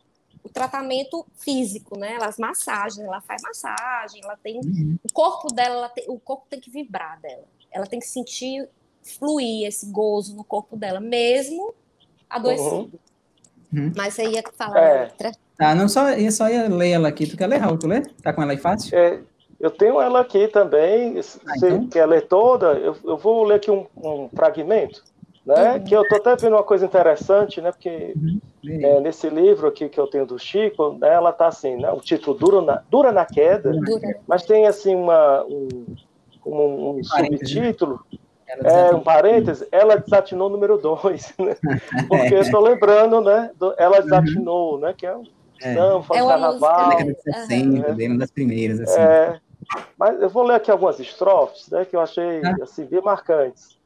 [0.43, 2.15] o tratamento físico, né?
[2.15, 4.97] Elas massagens, ela faz massagem, ela tem uhum.
[5.03, 7.45] o corpo dela, tem, o corpo tem que vibrar dela.
[7.71, 8.67] Ela tem que sentir
[9.01, 11.73] fluir esse gozo no corpo dela, mesmo
[12.29, 12.99] adoecido.
[13.71, 13.83] Uhum.
[13.85, 13.93] uhum.
[13.95, 15.03] Mas você ia falar é.
[15.03, 15.31] outra.
[15.59, 17.27] Ah, não só, eu só ia ler ela aqui.
[17.27, 17.77] Tu quer ler, Raul?
[17.77, 18.01] Tu lê?
[18.23, 18.97] Tá com ela aí fácil?
[18.97, 19.19] É,
[19.59, 21.21] eu tenho ela aqui também.
[21.21, 21.87] Se ah, então?
[21.87, 25.03] quer ler toda, eu, eu vou ler aqui um, um fragmento,
[25.45, 25.73] né?
[25.73, 25.83] Uhum.
[25.83, 27.73] Que eu estou até vendo uma coisa interessante, né?
[27.73, 28.39] Porque uhum.
[28.63, 31.91] é, nesse livro aqui que eu tenho do Chico, né, ela está assim, né?
[31.91, 34.17] O título Dura na, Dura na Queda, Dura.
[34.25, 35.67] mas tem assim uma, um,
[36.45, 37.03] um, um né?
[37.03, 37.99] subtítulo.
[38.47, 41.55] É, um parêntese, ela desatinou número 2, né?
[42.07, 43.51] Porque eu estou lembrando, né?
[43.59, 44.03] Do, ela uhum.
[44.03, 44.93] desatinou, né?
[44.97, 45.38] Que é um é.
[45.61, 46.89] Samba, é carnaval.
[46.89, 48.05] Década de 60, uhum.
[48.07, 48.99] uma das primeiras, assim.
[48.99, 49.39] É,
[49.97, 52.55] mas eu vou ler aqui algumas estrofes né, que eu achei ah.
[52.61, 53.77] assim, bem marcantes.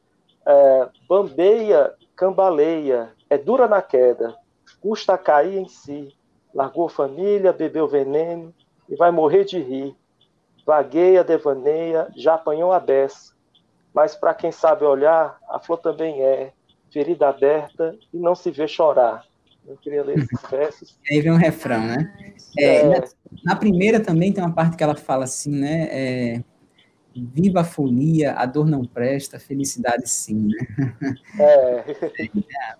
[0.46, 4.36] É, bambeia, cambaleia, é dura na queda,
[4.80, 6.14] custa cair em si,
[6.54, 8.54] largou família, bebeu veneno
[8.88, 9.96] e vai morrer de rir.
[10.66, 13.34] Vagueia, devaneia, já apanhou a beça,
[13.92, 16.52] mas para quem sabe olhar, a flor também é
[16.90, 19.24] ferida aberta e não se vê chorar.
[19.66, 20.98] Eu queria ler esses versos.
[21.10, 22.12] Aí vem um refrão, né?
[22.58, 22.88] É, é...
[22.88, 23.04] Na,
[23.44, 25.88] na, primeira também tem uma parte que ela fala assim, né?
[25.90, 26.44] É,
[27.16, 31.14] Viva a folia, a dor não presta, a felicidade sim, né?
[31.38, 31.84] É.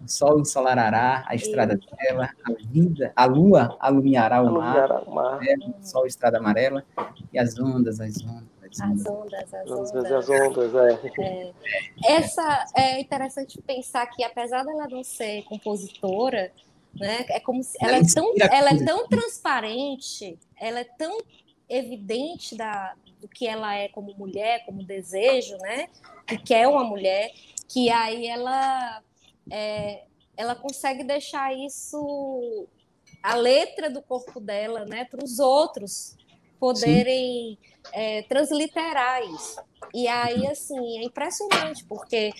[0.03, 5.41] o sol ensolarará a estrada dela, a vida, a lua alumiará o mar, o mar.
[5.47, 6.85] É, o sol estrada amarela,
[7.33, 8.81] e as ondas, as ondas.
[8.81, 10.13] As ondas, as ondas.
[10.13, 11.11] As ondas, é.
[11.21, 11.53] é.
[12.07, 16.51] Essa é interessante pensar que, apesar dela não ser compositora,
[16.99, 17.25] né?
[17.29, 21.19] É como se ela é tão, ela é tão transparente, ela é tão
[21.69, 25.89] evidente da, do que ela é como mulher, como desejo, né?
[26.27, 27.33] Que quer uma mulher,
[27.69, 29.03] que aí ela
[29.51, 30.05] é,
[30.37, 32.67] ela consegue deixar isso
[33.23, 36.17] a letra do corpo dela, né, para os outros
[36.61, 37.59] poderem
[37.93, 39.61] é, transliterar isso.
[39.93, 42.33] E aí, assim, é impressionante, porque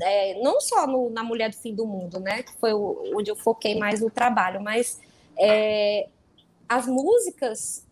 [0.00, 3.30] é, não só no, na Mulher do Fim do Mundo, né, que foi o, onde
[3.30, 5.00] eu foquei mais no trabalho, mas
[5.38, 6.08] é,
[6.68, 7.86] as músicas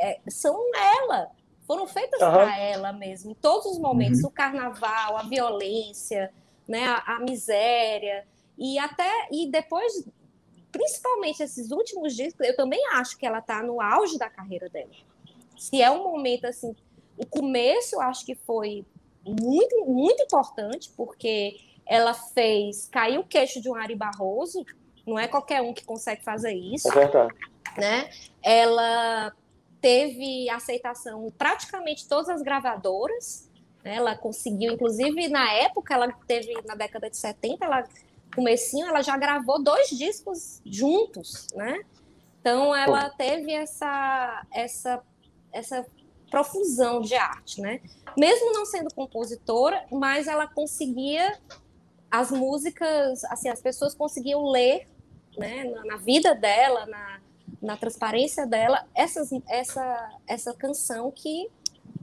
[0.00, 1.30] é, são ela,
[1.66, 2.32] foram feitas uhum.
[2.32, 4.28] para ela mesmo, em todos os momentos, uhum.
[4.28, 6.32] o carnaval, a violência,
[6.66, 8.26] né, a, a miséria,
[8.56, 10.04] e até e depois
[10.70, 14.90] principalmente esses últimos discos, eu também acho que ela está no auge da carreira dela.
[15.56, 16.74] Se é um momento assim,
[17.18, 18.84] o começo eu acho que foi
[19.24, 24.64] muito, muito importante, porque ela fez cair o queixo de um Ari Barroso,
[25.06, 26.88] não é qualquer um que consegue fazer isso.
[26.88, 27.34] É verdade.
[27.76, 28.10] Né?
[28.42, 29.32] Ela
[29.80, 33.48] teve aceitação em praticamente todas as gravadoras.
[33.84, 33.96] Né?
[33.96, 37.88] Ela conseguiu, inclusive na época, ela teve, na década de 70, ela
[38.34, 41.80] comecinho, ela já gravou dois discos juntos, né?
[42.40, 45.02] Então ela teve essa essa
[45.52, 45.84] essa
[46.30, 47.80] profusão de arte, né?
[48.16, 51.38] Mesmo não sendo compositora, mas ela conseguia
[52.10, 54.86] as músicas, assim, as pessoas conseguiam ler,
[55.36, 57.20] né, na, na vida dela, na,
[57.60, 61.48] na transparência dela, essas, essa essa canção que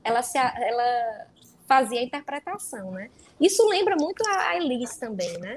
[0.03, 1.27] ela se ela
[1.67, 3.09] fazia a interpretação, né?
[3.39, 5.55] Isso lembra muito a Elise também, né?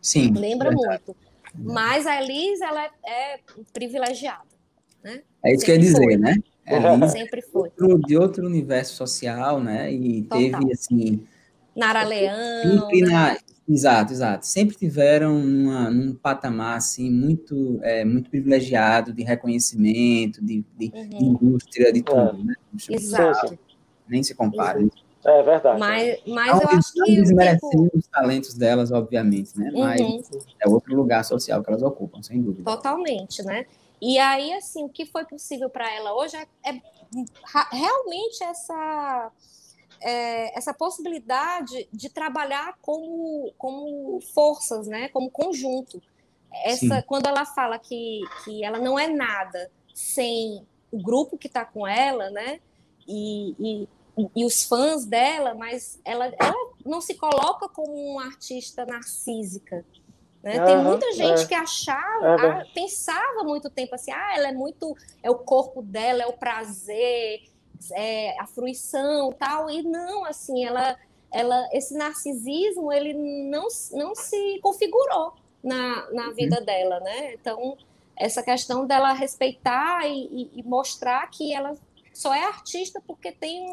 [0.00, 0.32] Sim.
[0.32, 1.16] Lembra muito.
[1.54, 3.40] Mas a Elise, ela é,
[3.72, 4.46] privilegiada.
[5.02, 5.22] Né?
[5.44, 6.16] É isso que eu ia dizer, foi.
[6.16, 6.36] né?
[6.68, 7.70] Elise, sempre foi.
[7.78, 9.92] Outro, de outro universo social, né?
[9.92, 10.38] E Total.
[10.38, 11.24] teve, assim...
[11.74, 12.88] Nara Leão.
[12.90, 13.06] Né?
[13.06, 13.38] Na...
[13.68, 14.46] Exato, exato.
[14.46, 21.36] Sempre tiveram uma, num patamar, assim, muito, é, muito privilegiado de reconhecimento, de, de uhum.
[21.36, 22.44] indústria, de tudo, é.
[22.44, 22.54] né?
[22.88, 23.58] Exato.
[24.08, 24.80] Nem se compara.
[24.80, 24.88] Uhum.
[25.24, 25.78] É verdade.
[25.78, 27.20] Mas, mas não, eu acho que.
[27.20, 27.98] Desmerecendo tipo...
[27.98, 29.70] os talentos delas, obviamente, né?
[29.74, 30.22] Mas uhum.
[30.60, 32.64] é outro lugar social que elas ocupam, sem dúvida.
[32.64, 33.66] Totalmente, né?
[34.00, 36.80] E aí, assim, o que foi possível para ela hoje é, é
[37.72, 39.32] realmente essa.
[40.00, 45.08] É, essa possibilidade de trabalhar como, como forças, né?
[45.08, 46.00] como conjunto.
[46.64, 51.64] Essa, quando ela fala que, que ela não é nada sem o grupo que está
[51.64, 52.60] com ela, né?
[53.08, 53.88] E, e
[54.34, 59.84] e os fãs dela, mas ela, ela não se coloca como uma artista narcísica.
[60.42, 60.58] Né?
[60.58, 61.46] Uhum, Tem muita gente é.
[61.46, 65.82] que achava, é ah, pensava muito tempo assim, ah, ela é muito, é o corpo
[65.82, 67.42] dela, é o prazer,
[67.92, 70.96] é a fruição, tal, e não, assim, ela,
[71.32, 76.64] ela, esse narcisismo, ele não, não se configurou na, na vida uhum.
[76.64, 77.34] dela, né?
[77.34, 77.76] Então,
[78.16, 81.74] essa questão dela respeitar e, e, mostrar que ela
[82.12, 83.64] só é artista porque tem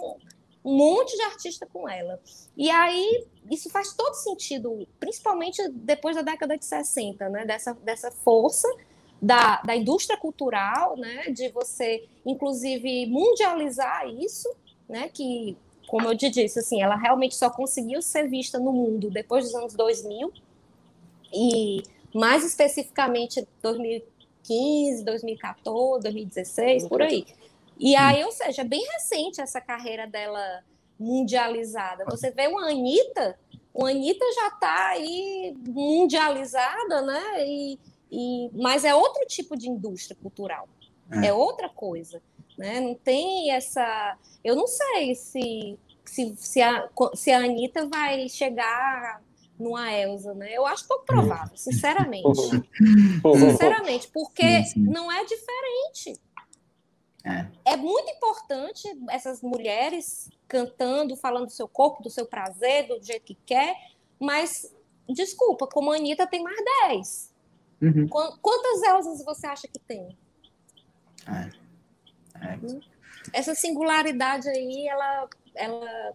[0.66, 2.20] um, monte de artista com ela.
[2.58, 7.46] E aí, isso faz todo sentido, principalmente depois da década de 60, né?
[7.46, 8.68] Dessa, dessa força
[9.22, 11.30] da, da indústria cultural, né?
[11.32, 14.50] De você, inclusive, mundializar isso,
[14.90, 15.10] né?
[15.10, 15.58] Que,
[15.88, 19.56] como eu te disse, assim, ela realmente só conseguiu ser vista no mundo depois dos
[19.56, 20.34] anos 2000
[21.34, 21.84] e
[22.14, 27.26] mais especificamente 2015, 2014, 2016, por aí.
[27.78, 30.64] E aí, ou seja, é bem recente essa carreira dela
[31.00, 32.06] mundializada.
[32.06, 33.38] Você vê uma Anitta,
[33.78, 37.46] a Anitta já está aí mundializada, né?
[37.46, 37.80] E,
[38.12, 40.68] e, mas é outro tipo de indústria cultural.
[41.12, 42.22] É, é outra coisa.
[42.58, 42.80] Né?
[42.80, 44.18] Não tem essa.
[44.44, 49.22] Eu não sei se, se, se, a, se a Anitta vai chegar
[49.60, 50.54] numa Elsa, né?
[50.54, 52.28] Eu acho pouco provável, sinceramente.
[53.38, 56.20] sinceramente, porque não é diferente.
[57.26, 57.74] É.
[57.74, 63.26] é muito importante essas mulheres cantando, falando do seu corpo, do seu prazer, do jeito
[63.26, 63.76] que quer,
[64.20, 64.72] mas,
[65.10, 66.58] desculpa, como a Anitta tem mais
[66.88, 67.34] 10.
[67.82, 68.08] Uhum.
[68.08, 70.16] Quantas Elsas você acha que tem?
[71.28, 71.50] É.
[72.46, 72.60] É.
[73.34, 76.14] Essa singularidade aí, ela, ela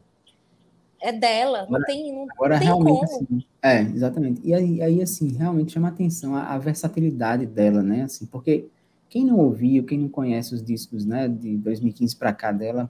[1.00, 3.24] é dela, não tem, não, agora, não tem realmente, como.
[3.24, 4.40] Assim, é, exatamente.
[4.44, 8.02] E aí, aí, assim, realmente chama atenção a, a versatilidade dela, né?
[8.02, 8.68] Assim, porque
[9.10, 12.88] quem não ouviu, quem não conhece os discos, né, de 2015 para cá dela,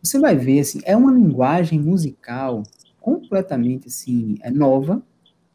[0.00, 2.62] você vai ver, assim, é uma linguagem musical
[3.00, 5.02] completamente, assim, é nova,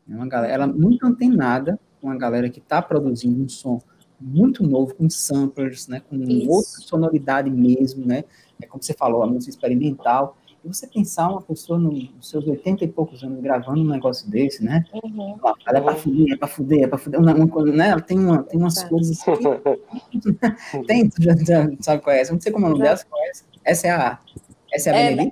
[0.08, 3.82] é uma galera, ela muito antenada com a galera que está produzindo um som
[4.20, 6.50] muito novo, com samplers, né, com Isso.
[6.50, 8.26] outra sonoridade mesmo, né,
[8.62, 12.88] é como você falou, a música experimental, você pensar uma pessoa nos seus 80 e
[12.88, 14.84] poucos anos gravando um negócio desse, né?
[14.94, 15.38] Uhum.
[15.68, 17.20] Ela é pra fuder, é pra fuder, é pra fuder.
[17.20, 17.90] Uma, uma coisa, né?
[17.90, 18.88] Ela tem, uma, tem umas é.
[18.88, 19.32] coisas assim.
[20.88, 22.34] tem, já, já sabe qual é essa?
[22.34, 23.44] Não sei como é o nome dela, conhece.
[23.64, 24.20] Essa é a.
[24.74, 25.32] Essa é a é?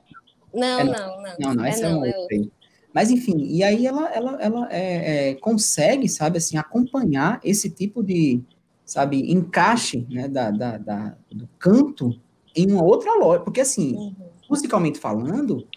[0.53, 1.35] Não, é, não, não.
[1.39, 2.38] Não, não, essa é, não, é uma outra.
[2.38, 2.51] Eu...
[2.93, 8.03] Mas, enfim, e aí ela, ela, ela é, é, consegue, sabe, assim, acompanhar esse tipo
[8.03, 8.39] de,
[8.85, 12.15] sabe, encaixe, né, da, da, da do canto
[12.55, 14.15] em uma outra lógica, porque, assim, uhum.
[14.49, 15.68] Musicalmente falando,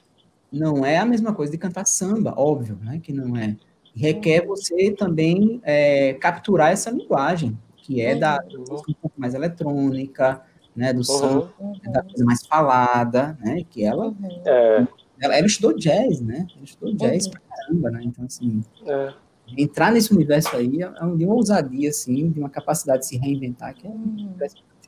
[0.53, 3.57] não é a mesma coisa de cantar samba, óbvio, né, que não é.
[3.95, 4.49] Requer uhum.
[4.49, 8.21] você também é, capturar essa linguagem, que é uhum.
[8.21, 10.43] da, um pouco mais eletrônica,
[10.75, 11.93] né, do som, uhum.
[11.93, 14.09] da coisa mais falada, né, que ela...
[14.09, 14.43] Uhum.
[14.45, 14.87] É
[15.21, 16.47] ela, ela estudou jazz, né?
[16.55, 17.33] Ela estudou jazz uhum.
[17.33, 18.01] pra caramba, né?
[18.05, 19.13] Então, assim, é.
[19.57, 23.17] entrar nesse universo aí é, é de uma ousadia, assim, de uma capacidade de se
[23.17, 24.35] reinventar, que é uhum.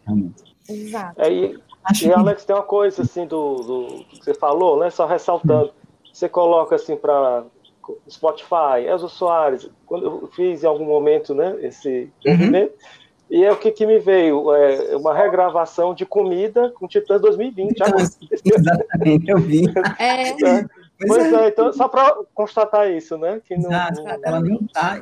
[0.05, 0.57] realmente.
[0.69, 1.21] Exato.
[1.23, 2.15] É, e, Acho e que...
[2.15, 4.91] Alex, tem uma coisa, assim, do, do que você falou, né?
[4.91, 5.73] Só ressaltando.
[6.13, 7.45] Você coloca, assim, para
[8.09, 12.69] Spotify, Elzo Soares, quando eu fiz em algum momento, né, esse uhum.
[13.31, 17.79] e é o que, que me veio, é uma regravação de comida com Titãs 2020.
[18.45, 19.65] Exatamente, eu vi.
[19.99, 20.31] É.
[20.45, 20.67] é.
[21.07, 21.45] Pois é.
[21.45, 23.41] é, então, só para constatar isso, né?
[23.45, 24.19] Que não, Exato, não...
[24.25, 25.01] ela não está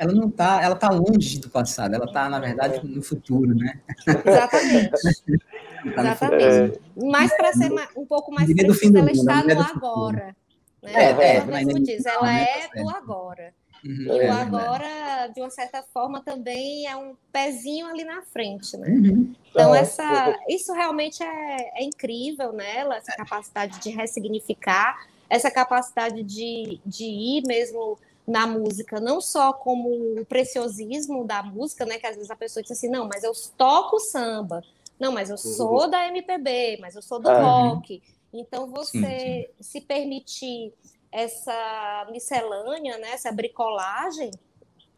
[0.00, 2.82] ela não está, ela está longe do passado, ela está, na verdade, é.
[2.82, 3.78] no futuro, né?
[4.06, 4.90] Exatamente.
[5.94, 6.76] Tá Exatamente.
[6.76, 7.06] É.
[7.10, 10.36] Mas para ser um pouco mais precisa, ela está no agora.
[10.82, 10.92] Né?
[10.92, 12.42] É, é, ela mesmo diz, ela né?
[12.42, 13.54] é tá do agora.
[13.82, 18.20] Uhum, e é, o agora, de uma certa forma, também é um pezinho ali na
[18.20, 18.90] frente, né?
[18.90, 19.34] Uhum.
[19.48, 24.98] Então, essa, isso realmente é, é incrível nela, essa capacidade de ressignificar,
[25.30, 27.96] essa capacidade de, de ir mesmo
[28.30, 29.88] na música, não só como
[30.20, 31.98] o preciosismo da música, né?
[31.98, 34.62] Que às vezes a pessoa diz assim, não, mas eu toco samba,
[34.98, 35.52] não, mas eu uhum.
[35.56, 38.00] sou da MPB, mas eu sou do rock.
[38.32, 39.46] Então, você sim, sim.
[39.60, 40.72] se permitir
[41.10, 44.30] essa miscelânea, né, essa bricolagem,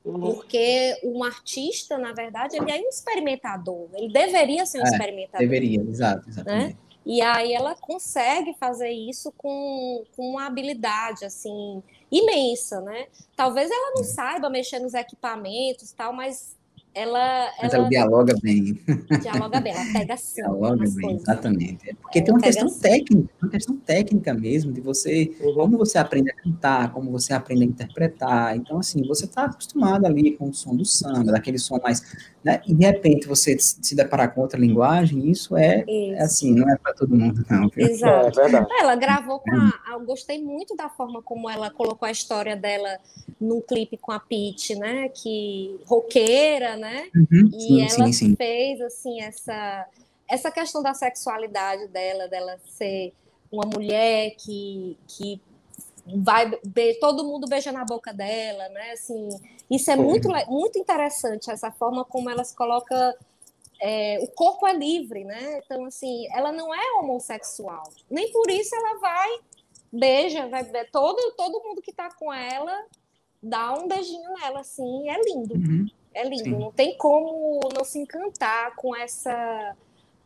[0.04, 0.20] uhum.
[0.20, 5.40] porque um artista, na verdade, ele é um experimentador, ele deveria ser um é, experimentador.
[5.40, 6.74] Deveria, exato, exatamente.
[6.74, 6.76] Né?
[7.04, 13.06] E aí ela consegue fazer isso com, com uma habilidade, assim, imensa, né?
[13.34, 16.56] Talvez ela não saiba mexer nos equipamentos tal, mas
[16.94, 18.78] ela, Mas ela, ela dialoga bem.
[19.22, 20.42] Dialoga bem, ela pega sim.
[20.42, 21.22] Dialoga bem, coisas.
[21.22, 21.90] exatamente.
[21.90, 22.80] É porque ela tem uma questão assim.
[22.80, 25.54] técnica, uma questão técnica mesmo, de você, uhum.
[25.54, 28.56] como você aprende a cantar, como você aprende a interpretar.
[28.56, 32.02] Então, assim, você está acostumado ali com o som do samba, daquele som mais.
[32.44, 32.60] Né?
[32.66, 36.14] E de repente você se deparar com outra linguagem, isso é, isso.
[36.14, 37.70] é assim, não é para todo mundo, não.
[37.76, 38.40] Exato.
[38.40, 39.92] É ela gravou com a.
[39.92, 42.98] Eu gostei muito da forma como ela colocou a história dela
[43.40, 45.08] num clipe com a Pete, né?
[45.08, 47.08] Que roqueira, né?
[47.14, 48.36] Uhum, e sim, ela sim, sim.
[48.36, 49.88] fez assim essa
[50.28, 53.12] essa questão da sexualidade dela, dela ser
[53.50, 55.38] uma mulher que, que
[56.06, 56.50] vai
[56.98, 58.92] todo mundo beija na boca dela, né?
[58.92, 59.28] Assim,
[59.70, 63.14] isso é muito, muito interessante essa forma como ela se coloca
[63.78, 65.60] é, o corpo é livre, né?
[65.64, 69.38] Então assim, ela não é homossexual, nem por isso ela vai
[69.92, 72.86] beija, vai todo todo mundo que está com ela
[73.42, 75.54] dá um beijinho nela, assim, é lindo.
[75.54, 75.86] Uhum.
[76.14, 76.58] É lindo, Sim.
[76.58, 79.76] não tem como não se encantar com essa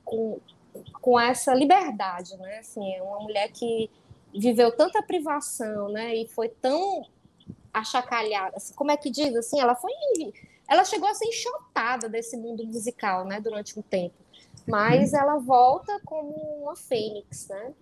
[0.05, 0.39] com,
[1.01, 2.59] com essa liberdade, né?
[2.59, 3.91] Assim, é uma mulher que
[4.35, 6.15] viveu tanta privação, né?
[6.15, 7.07] E foi tão
[7.73, 9.61] achacalhada, assim, como é que diz assim?
[9.61, 9.93] Ela foi,
[10.67, 13.41] ela chegou a ser enxotada desse mundo musical, né?
[13.41, 14.15] Durante um tempo,
[14.67, 15.19] mas uhum.
[15.19, 16.33] ela volta como
[16.63, 17.75] uma fênix, né?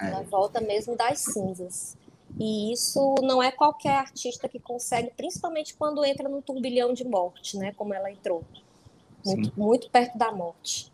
[0.00, 0.08] É.
[0.08, 1.96] Ela volta mesmo das cinzas.
[2.38, 7.56] E isso não é qualquer artista que consegue, principalmente quando entra num turbilhão de morte,
[7.56, 7.72] né?
[7.76, 8.44] Como ela entrou.
[9.24, 10.92] Muito, muito perto da morte.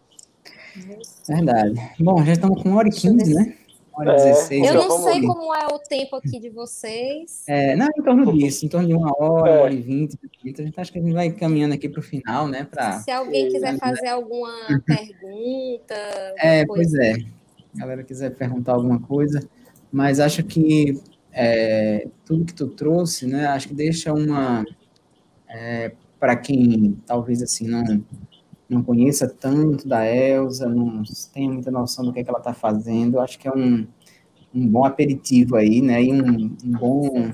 [1.29, 1.75] Verdade.
[1.99, 3.57] Bom, já estamos com uma hora e quinze, né?
[3.95, 7.45] Hora é, 16, eu não sei como é o tempo aqui de vocês.
[7.47, 9.55] É, não, em torno disso, em torno de uma hora, é.
[9.55, 10.19] uma hora e vinte.
[10.43, 12.65] Então, a gente acha que a gente vai caminhando aqui para o final, né?
[12.65, 13.01] Pra...
[13.01, 14.51] Se alguém quiser fazer alguma
[14.87, 15.95] pergunta.
[16.39, 17.17] É, pois é.
[17.75, 19.47] A galera quiser perguntar alguma coisa,
[19.93, 20.99] mas acho que
[21.33, 24.65] é, tudo que tu trouxe, né, acho que deixa uma,
[25.49, 28.05] é, para quem talvez assim não,
[28.69, 31.03] não conheça tanto da Elsa, não
[31.33, 33.87] tenha muita noção do que, é que ela está fazendo, acho que é um,
[34.55, 37.33] um bom aperitivo aí, né, e um, um bom,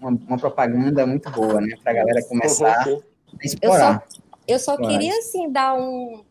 [0.00, 3.00] uma, uma, propaganda muito boa, né, para a galera começar uhum.
[3.40, 4.04] a explorar.
[4.46, 6.24] Eu só, eu só queria, assim, dar um,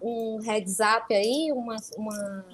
[0.00, 2.44] um heads up aí, uma, uma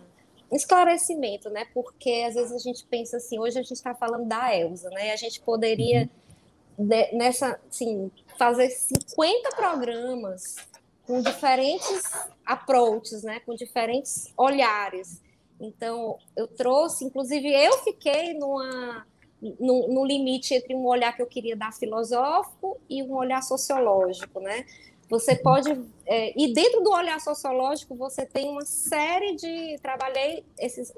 [0.57, 1.67] esclarecimento, né?
[1.73, 5.13] Porque às vezes a gente pensa assim, hoje a gente está falando da Elsa, né?
[5.13, 6.09] A gente poderia
[6.79, 6.89] uhum.
[7.13, 10.57] nessa, assim, fazer 50 programas
[11.07, 12.03] com diferentes
[12.45, 13.41] approaches, né?
[13.41, 15.23] Com diferentes olhares.
[15.61, 19.07] Então, eu trouxe, inclusive, eu fiquei numa,
[19.61, 24.41] no, no, limite entre um olhar que eu queria dar filosófico e um olhar sociológico,
[24.41, 24.65] né?
[25.09, 25.71] Você pode,
[26.07, 29.79] é, e dentro do olhar sociológico, você tem uma série de.
[29.83, 30.93] Trabalhei esses,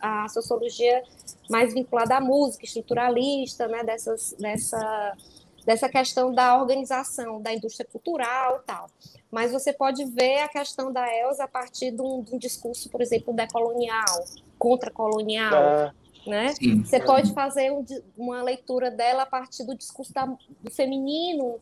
[0.00, 1.02] a sociologia
[1.48, 5.16] mais vinculada à música, estruturalista, né, dessas, dessa,
[5.64, 8.86] dessa questão da organização da indústria cultural e tal.
[9.30, 12.90] Mas você pode ver a questão da Elsa a partir de um, de um discurso,
[12.90, 14.24] por exemplo, decolonial,
[14.58, 15.54] contra-colonial.
[15.54, 15.94] Ah,
[16.26, 16.52] né?
[16.84, 17.84] Você pode fazer um,
[18.18, 21.58] uma leitura dela a partir do discurso da, do feminino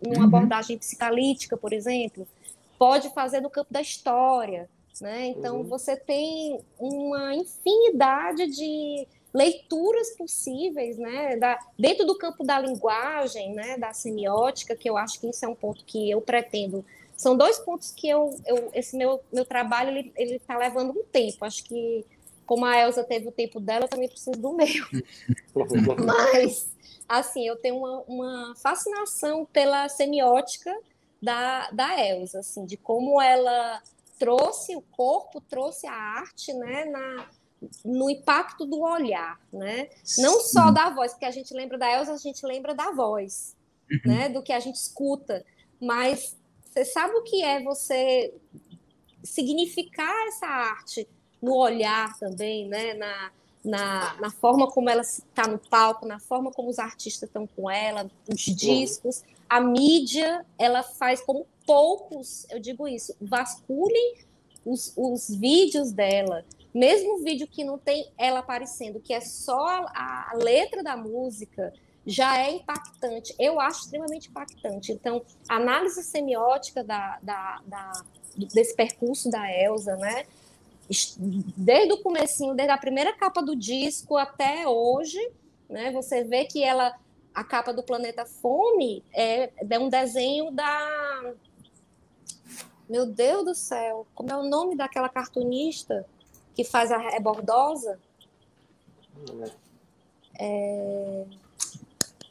[0.00, 0.24] numa uhum.
[0.24, 2.26] abordagem psicanalítica, por exemplo,
[2.78, 4.68] pode fazer no campo da história,
[5.00, 5.26] né?
[5.28, 5.64] Então uhum.
[5.64, 11.36] você tem uma infinidade de leituras possíveis, né?
[11.36, 13.76] Da, dentro do campo da linguagem, né?
[13.76, 16.84] Da semiótica, que eu acho que isso é um ponto que eu pretendo.
[17.16, 21.04] São dois pontos que eu, eu esse meu meu trabalho ele ele está levando um
[21.04, 21.44] tempo.
[21.44, 22.04] Acho que
[22.46, 24.66] como a Elsa teve o tempo dela, eu também preciso do meu.
[26.04, 26.68] Mas
[27.08, 30.74] assim, eu tenho uma, uma fascinação pela semiótica
[31.22, 33.82] da, da Elsa, assim, de como ela
[34.18, 37.28] trouxe o corpo, trouxe a arte, né, na,
[37.84, 39.88] no impacto do olhar, né?
[40.18, 43.56] Não só da voz, porque a gente lembra da Elsa, a gente lembra da voz,
[43.90, 44.00] uhum.
[44.04, 45.44] né, do que a gente escuta,
[45.80, 48.34] mas você sabe o que é você
[49.22, 51.08] significar essa arte
[51.42, 53.32] no olhar também, né, na,
[53.66, 57.68] na, na forma como ela está no palco, na forma como os artistas estão com
[57.68, 59.24] ela, os discos.
[59.48, 64.18] A mídia, ela faz como poucos, eu digo isso, vasculhem
[64.64, 69.66] os, os vídeos dela, mesmo o vídeo que não tem ela aparecendo, que é só
[69.88, 71.72] a, a letra da música,
[72.06, 73.34] já é impactante.
[73.36, 74.92] Eu acho extremamente impactante.
[74.92, 77.92] Então, a análise semiótica da, da, da,
[78.36, 80.24] desse percurso da Elsa, né?
[81.56, 85.18] Desde o comecinho, desde a primeira capa do disco até hoje,
[85.68, 85.90] né?
[85.92, 86.94] Você vê que ela,
[87.34, 91.34] a capa do Planeta Fome é, é um desenho da,
[92.88, 96.06] meu Deus do céu, como é o nome daquela cartunista
[96.54, 97.98] que faz a é Bordosa?
[100.38, 101.24] É...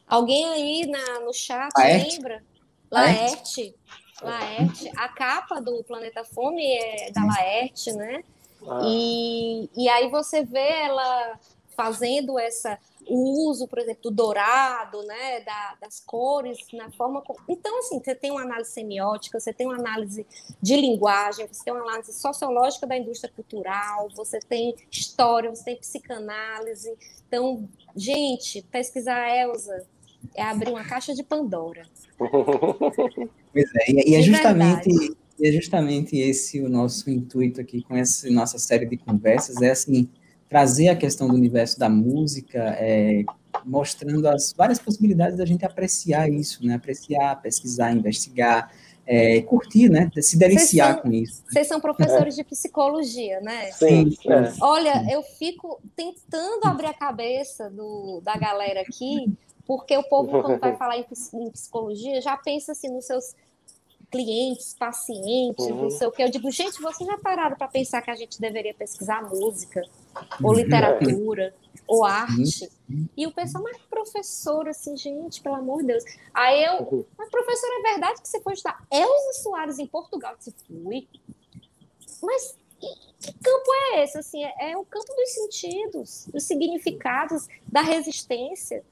[0.06, 2.16] Alguém aí na, no chat Laerte?
[2.16, 2.44] lembra?
[2.90, 3.74] Laerte.
[4.22, 4.90] Laerte.
[4.96, 8.24] A capa do Planeta Fome é da Laerte, né?
[8.66, 8.80] Ah.
[8.84, 11.38] E, e aí você vê ela
[11.76, 12.78] fazendo essa
[13.08, 17.38] o uso, por exemplo, do dourado, né, da, das cores, na forma como...
[17.48, 20.26] Então, assim, você tem uma análise semiótica, você tem uma análise
[20.60, 25.76] de linguagem, você tem uma análise sociológica da indústria cultural, você tem história, você tem
[25.76, 26.92] psicanálise.
[27.28, 29.86] Então, gente, pesquisar a Elsa
[30.34, 31.86] é abrir uma caixa de Pandora.
[33.56, 34.90] Pois é, e, é justamente...
[34.90, 39.60] Verdade e é justamente esse o nosso intuito aqui com essa nossa série de conversas,
[39.60, 40.08] é assim,
[40.48, 43.24] trazer a questão do universo da música, é,
[43.64, 46.74] mostrando as várias possibilidades da gente apreciar isso, né?
[46.74, 48.72] Apreciar, pesquisar, investigar,
[49.06, 50.10] é, curtir, né?
[50.20, 51.42] Se deliciar são, com isso.
[51.48, 53.70] Vocês são professores de psicologia, né?
[53.72, 54.10] Sim.
[54.10, 54.32] sim.
[54.32, 54.52] É.
[54.60, 59.32] Olha, eu fico tentando abrir a cabeça do, da galera aqui,
[59.66, 63.34] porque o povo, quando vai falar em, em psicologia, já pensa assim nos seus
[64.10, 65.82] clientes, pacientes, uhum.
[65.82, 66.22] não sei o que.
[66.22, 69.82] Eu digo, gente, vocês já pararam para pensar que a gente deveria pesquisar música,
[70.42, 70.56] ou uhum.
[70.56, 71.54] literatura,
[71.86, 72.70] ou arte?
[73.16, 76.04] E o pessoal, mas professor, assim, gente, pelo amor de Deus.
[76.32, 77.04] Aí eu, uhum.
[77.18, 80.32] mas professor, é verdade que você foi estudar Elza Soares em Portugal?
[80.32, 81.08] Eu disse, fui.
[82.22, 84.18] Mas que campo é esse?
[84.18, 88.84] Assim, é, é o campo dos sentidos, dos significados, da resistência.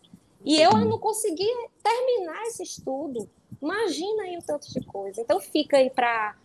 [0.44, 1.48] E eu não consegui
[1.82, 3.28] terminar esse estudo.
[3.62, 5.20] Imagina aí o tanto de coisa.
[5.20, 6.36] Então fica aí para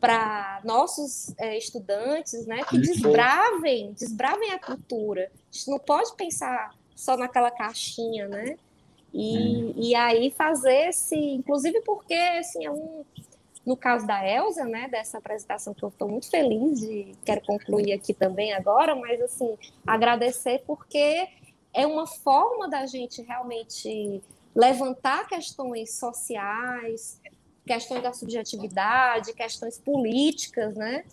[0.00, 5.28] para nossos é, estudantes, né, que desbravem, desbravem a cultura.
[5.28, 8.56] A gente não pode pensar só naquela caixinha, né?
[9.12, 13.04] E, e aí fazer esse, inclusive porque assim é um
[13.66, 17.92] no caso da Elsa, né, dessa apresentação que eu estou muito feliz e quero concluir
[17.92, 21.28] aqui também agora, mas assim agradecer porque
[21.72, 24.22] é uma forma da gente realmente
[24.54, 27.20] levantar questões sociais,
[27.66, 31.04] questões da subjetividade, questões políticas, né?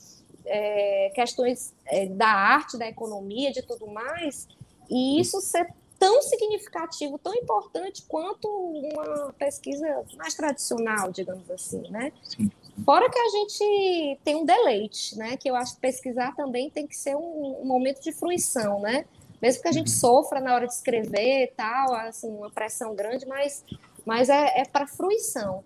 [0.45, 4.47] É, questões é, da arte, da economia, de tudo mais,
[4.89, 5.67] e isso ser
[5.97, 12.11] tão significativo, tão importante quanto uma pesquisa mais tradicional, digamos assim, né?
[12.21, 12.51] Sim.
[12.83, 15.37] Fora que a gente tem um deleite, né?
[15.37, 19.05] Que eu acho que pesquisar também tem que ser um, um momento de fruição, né?
[19.41, 19.99] Mesmo que a gente uhum.
[19.99, 23.63] sofra na hora de escrever e tal, assim, uma pressão grande, mas,
[24.05, 25.63] mas é, é para fruição.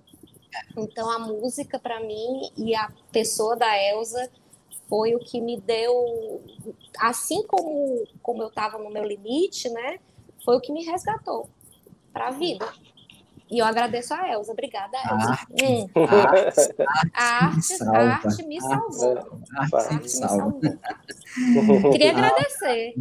[0.78, 4.30] Então, a música, para mim, e a pessoa da Elsa
[4.88, 6.42] foi o que me deu,
[7.00, 10.00] assim como, como eu estava no meu limite, né?
[10.44, 11.48] Foi o que me resgatou
[12.12, 12.68] para a vida.
[13.52, 14.52] E eu agradeço a Elza.
[14.52, 15.32] Obrigada, Elza.
[15.32, 15.90] Arte, hum.
[16.08, 16.76] arte,
[17.14, 19.18] a arte, a arte me salvou.
[19.58, 20.62] Arte, arte me salvou.
[21.92, 22.94] Queria agradecer.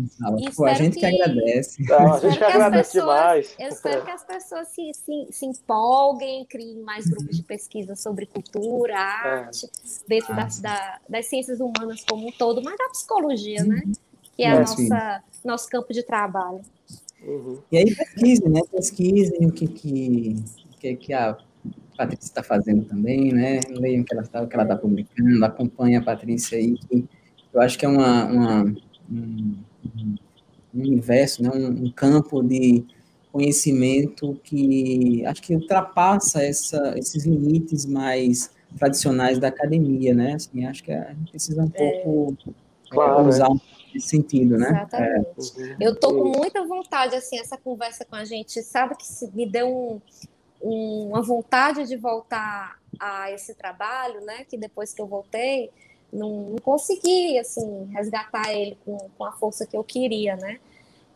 [0.56, 1.82] Pô, a gente que, que agradece.
[1.82, 3.56] Não, a gente que agradece pessoas, demais.
[3.58, 8.26] Eu espero que as pessoas se, se, se empolguem, criem mais grupos de pesquisa sobre
[8.26, 8.96] cultura, é.
[8.96, 9.68] arte, é.
[10.08, 13.82] dentro da, da, das ciências humanas como um todo, mas da psicologia, né?
[14.34, 16.62] Que é, é nossa, nosso campo de trabalho.
[17.22, 17.58] Uhum.
[17.70, 18.60] E aí pesquisem, né?
[18.70, 20.36] Pesquisem o que, que,
[20.78, 21.36] que, que a
[21.96, 23.60] Patrícia está fazendo também, né?
[23.68, 27.04] Leiam o que ela está tá publicando, acompanhe a Patrícia aí, que
[27.52, 28.62] eu acho que é uma, uma
[29.10, 29.56] um,
[29.96, 30.14] um,
[30.74, 31.50] universo, né?
[31.52, 32.84] Um, um, campo de
[33.32, 40.34] conhecimento que acho que ultrapassa essa, esses limites mais tradicionais da academia, né?
[40.34, 42.02] Assim, acho que a gente precisa um é.
[42.02, 42.36] pouco
[42.90, 44.68] claro, é, usar um nesse sentido, né?
[44.68, 45.62] Exatamente.
[45.62, 45.76] É.
[45.80, 49.04] Eu tô com muita vontade, assim, essa conversa com a gente, sabe que
[49.34, 50.00] me deu um,
[50.62, 54.44] um, uma vontade de voltar a esse trabalho, né?
[54.44, 55.70] Que depois que eu voltei,
[56.12, 60.58] não, não consegui, assim, resgatar ele com, com a força que eu queria, né?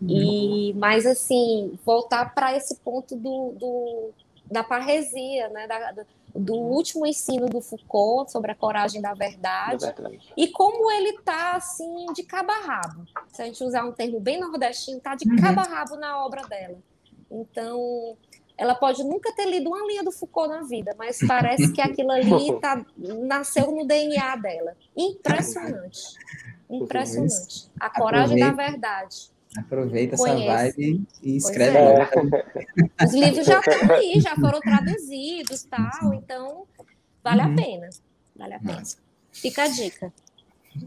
[0.09, 4.11] E, mas, assim, voltar para esse ponto do, do,
[4.51, 5.67] da parresia, né?
[5.67, 9.85] Da, do último ensino do Foucault sobre a coragem da verdade,
[10.37, 13.05] e como ele está assim de cabo a rabo.
[13.29, 15.37] Se a gente usar um termo bem nordestino, está de uhum.
[15.37, 16.79] cabo a rabo na obra dela.
[17.31, 18.17] Então,
[18.57, 22.13] ela pode nunca ter lido uma linha do Foucault na vida, mas parece que aquilo
[22.13, 24.77] ali tá, nasceu no DNA dela.
[24.97, 26.15] Impressionante.
[26.71, 27.71] Impressionante.
[27.81, 29.32] A coragem da verdade.
[29.57, 30.51] Aproveita Conheço.
[30.51, 32.09] essa vibe e escreve é.
[33.05, 36.67] Os livros já estão aí, já foram traduzidos tal, então
[37.23, 37.53] vale uhum.
[37.53, 37.89] a pena.
[38.35, 38.79] Vale a pena.
[38.79, 38.97] Nossa.
[39.31, 40.13] Fica a dica.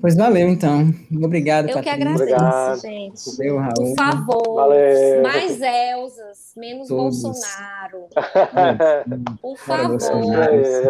[0.02, 0.92] Pois valeu, então.
[1.24, 2.82] Obrigado, Eu que agradeço, Obrigado.
[2.82, 3.38] gente.
[3.38, 3.74] Valeu, Raul.
[3.76, 5.22] Por favor, valeu.
[5.22, 7.22] mais Elzas, menos Todos.
[7.22, 8.08] Bolsonaro.
[9.42, 10.00] Por favor,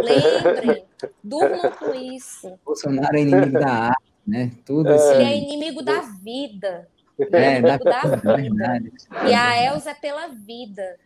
[0.01, 0.85] lembrem,
[1.21, 2.57] durmam com isso.
[2.65, 4.51] Bolsonaro é inimigo da arte, né?
[4.65, 4.95] Tudo é.
[4.95, 5.15] Assim.
[5.15, 6.87] Ele é inimigo da vida.
[7.31, 8.83] É, da, da vida.
[9.27, 10.97] E a Elza é pela vida.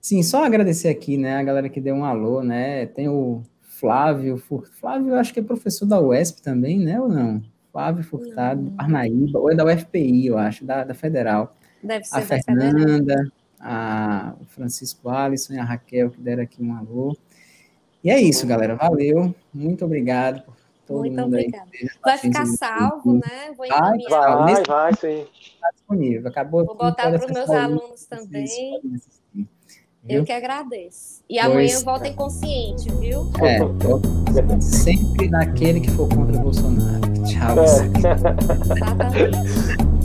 [0.00, 2.86] Sim, só agradecer aqui, né, a galera que deu um alô, né?
[2.86, 4.40] Tem o Flávio,
[4.80, 7.42] Flávio, acho que é professor da UESP também, né, ou não?
[7.72, 11.54] Flávio Furtado, de Parnaíba, ou é da UFPI, eu acho, da, da Federal.
[11.82, 16.74] Deve ser a Fernanda, a, o Francisco Alisson e a Raquel que deram aqui um
[16.74, 17.16] alô.
[18.02, 18.76] E é isso, galera.
[18.76, 19.34] Valeu.
[19.52, 20.55] Muito obrigado por
[20.88, 21.66] Muito obrigada.
[22.04, 23.52] Vai ficar salvo, né?
[23.56, 25.26] Vou vai, vai, vai, sim.
[25.40, 26.28] Está disponível.
[26.28, 26.64] Acabou.
[26.64, 28.80] Vou botar para os meus alunos também.
[30.08, 31.24] Eu que agradeço.
[31.28, 33.28] E pois, amanhã voltem consciente, viu?
[33.42, 37.00] É, sempre naquele que for contra o Bolsonaro.
[37.24, 37.58] Tchau.
[37.58, 37.64] É.
[38.72, 39.95] Exatamente.